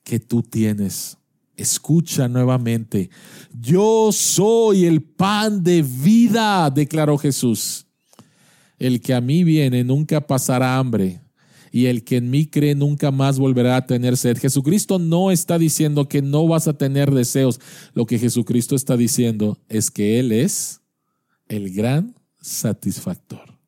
que 0.04 0.20
tú 0.20 0.42
tienes. 0.42 1.16
Escucha 1.56 2.28
nuevamente, 2.28 3.10
yo 3.58 4.12
soy 4.12 4.84
el 4.84 5.02
pan 5.02 5.64
de 5.64 5.82
vida, 5.82 6.70
declaró 6.70 7.16
Jesús. 7.16 7.86
El 8.78 9.00
que 9.00 9.14
a 9.14 9.20
mí 9.22 9.42
viene 9.42 9.82
nunca 9.84 10.26
pasará 10.26 10.76
hambre 10.76 11.20
y 11.70 11.86
el 11.86 12.04
que 12.04 12.16
en 12.16 12.30
mí 12.30 12.46
cree 12.46 12.74
nunca 12.74 13.10
más 13.10 13.38
volverá 13.38 13.76
a 13.76 13.86
tener 13.86 14.16
sed. 14.16 14.38
Jesucristo 14.38 14.98
no 14.98 15.30
está 15.30 15.58
diciendo 15.58 16.08
que 16.08 16.22
no 16.22 16.46
vas 16.46 16.68
a 16.68 16.76
tener 16.76 17.10
deseos. 17.12 17.60
Lo 17.94 18.06
que 18.06 18.18
Jesucristo 18.18 18.74
está 18.74 18.96
diciendo 18.96 19.58
es 19.68 19.90
que 19.90 20.18
Él 20.18 20.32
es 20.32 20.80
el 21.48 21.72
gran 21.72 22.14
satisfactor. 22.40 23.58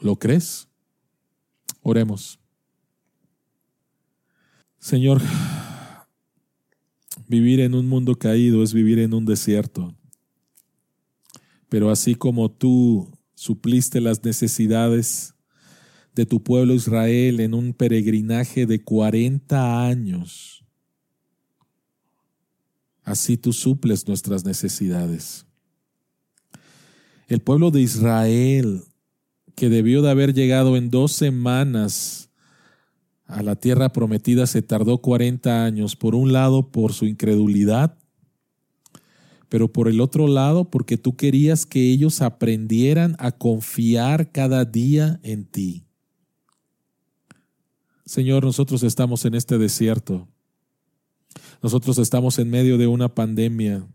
¿Lo 0.00 0.16
crees? 0.16 0.68
Oremos. 1.82 2.38
Señor, 4.78 5.22
vivir 7.28 7.60
en 7.60 7.74
un 7.74 7.86
mundo 7.86 8.16
caído 8.16 8.62
es 8.62 8.74
vivir 8.74 8.98
en 8.98 9.14
un 9.14 9.24
desierto. 9.24 9.94
Pero 11.68 11.90
así 11.90 12.14
como 12.14 12.50
tú 12.50 13.10
supliste 13.34 14.00
las 14.00 14.22
necesidades 14.24 15.33
de 16.14 16.26
tu 16.26 16.42
pueblo 16.42 16.74
Israel 16.74 17.40
en 17.40 17.54
un 17.54 17.72
peregrinaje 17.72 18.66
de 18.66 18.82
40 18.82 19.86
años. 19.86 20.64
Así 23.02 23.36
tú 23.36 23.52
suples 23.52 24.06
nuestras 24.06 24.44
necesidades. 24.44 25.46
El 27.26 27.40
pueblo 27.40 27.70
de 27.70 27.80
Israel, 27.80 28.82
que 29.54 29.68
debió 29.68 30.02
de 30.02 30.10
haber 30.10 30.34
llegado 30.34 30.76
en 30.76 30.90
dos 30.90 31.12
semanas 31.12 32.30
a 33.26 33.42
la 33.42 33.56
tierra 33.56 33.90
prometida, 33.90 34.46
se 34.46 34.62
tardó 34.62 34.98
40 34.98 35.64
años, 35.64 35.96
por 35.96 36.14
un 36.14 36.32
lado 36.32 36.70
por 36.70 36.92
su 36.92 37.06
incredulidad, 37.06 37.98
pero 39.48 39.72
por 39.72 39.88
el 39.88 40.00
otro 40.00 40.28
lado 40.28 40.70
porque 40.70 40.96
tú 40.96 41.16
querías 41.16 41.66
que 41.66 41.90
ellos 41.90 42.22
aprendieran 42.22 43.16
a 43.18 43.32
confiar 43.32 44.32
cada 44.32 44.64
día 44.64 45.20
en 45.22 45.44
ti. 45.44 45.83
Señor, 48.06 48.44
nosotros 48.44 48.82
estamos 48.82 49.24
en 49.24 49.34
este 49.34 49.56
desierto. 49.56 50.28
Nosotros 51.62 51.96
estamos 51.98 52.38
en 52.38 52.50
medio 52.50 52.76
de 52.76 52.86
una 52.86 53.14
pandemia. 53.14 53.88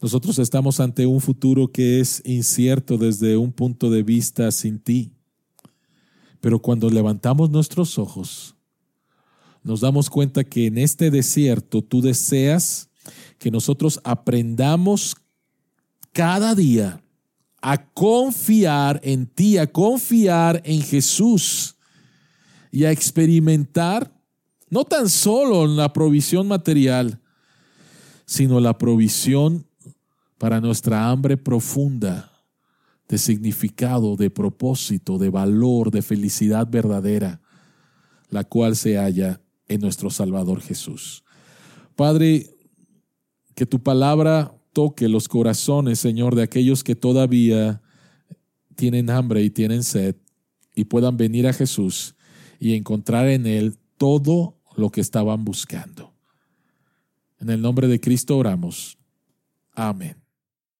Nosotros 0.00 0.38
estamos 0.38 0.80
ante 0.80 1.06
un 1.06 1.20
futuro 1.20 1.70
que 1.70 2.00
es 2.00 2.22
incierto 2.24 2.96
desde 2.96 3.36
un 3.36 3.52
punto 3.52 3.90
de 3.90 4.02
vista 4.02 4.50
sin 4.50 4.78
ti. 4.78 5.12
Pero 6.40 6.60
cuando 6.60 6.88
levantamos 6.88 7.50
nuestros 7.50 7.98
ojos, 7.98 8.56
nos 9.62 9.82
damos 9.82 10.08
cuenta 10.08 10.42
que 10.42 10.66
en 10.66 10.78
este 10.78 11.10
desierto 11.10 11.82
tú 11.82 12.00
deseas 12.00 12.88
que 13.38 13.50
nosotros 13.50 14.00
aprendamos 14.02 15.16
cada 16.12 16.54
día 16.54 17.04
a 17.60 17.90
confiar 17.92 19.00
en 19.04 19.26
ti, 19.26 19.58
a 19.58 19.70
confiar 19.70 20.62
en 20.64 20.80
Jesús 20.80 21.76
y 22.72 22.84
a 22.84 22.90
experimentar 22.90 24.10
no 24.70 24.84
tan 24.86 25.10
solo 25.10 25.66
la 25.66 25.92
provisión 25.92 26.48
material, 26.48 27.20
sino 28.24 28.58
la 28.58 28.78
provisión 28.78 29.66
para 30.38 30.60
nuestra 30.60 31.10
hambre 31.10 31.36
profunda 31.36 32.32
de 33.08 33.18
significado, 33.18 34.16
de 34.16 34.30
propósito, 34.30 35.18
de 35.18 35.28
valor, 35.28 35.90
de 35.90 36.00
felicidad 36.00 36.66
verdadera, 36.66 37.42
la 38.30 38.44
cual 38.44 38.74
se 38.74 38.96
halla 38.96 39.42
en 39.68 39.82
nuestro 39.82 40.08
Salvador 40.08 40.62
Jesús. 40.62 41.22
Padre, 41.94 42.56
que 43.54 43.66
tu 43.66 43.82
palabra 43.82 44.54
toque 44.72 45.10
los 45.10 45.28
corazones, 45.28 45.98
Señor, 45.98 46.34
de 46.34 46.44
aquellos 46.44 46.82
que 46.82 46.94
todavía 46.94 47.82
tienen 48.74 49.10
hambre 49.10 49.42
y 49.42 49.50
tienen 49.50 49.82
sed 49.82 50.16
y 50.74 50.84
puedan 50.84 51.18
venir 51.18 51.46
a 51.46 51.52
Jesús 51.52 52.14
y 52.62 52.76
encontrar 52.76 53.26
en 53.26 53.44
Él 53.44 53.76
todo 53.96 54.56
lo 54.76 54.90
que 54.90 55.00
estaban 55.00 55.44
buscando. 55.44 56.14
En 57.40 57.50
el 57.50 57.60
nombre 57.60 57.88
de 57.88 57.98
Cristo 57.98 58.38
oramos. 58.38 58.98
Amén. 59.72 60.21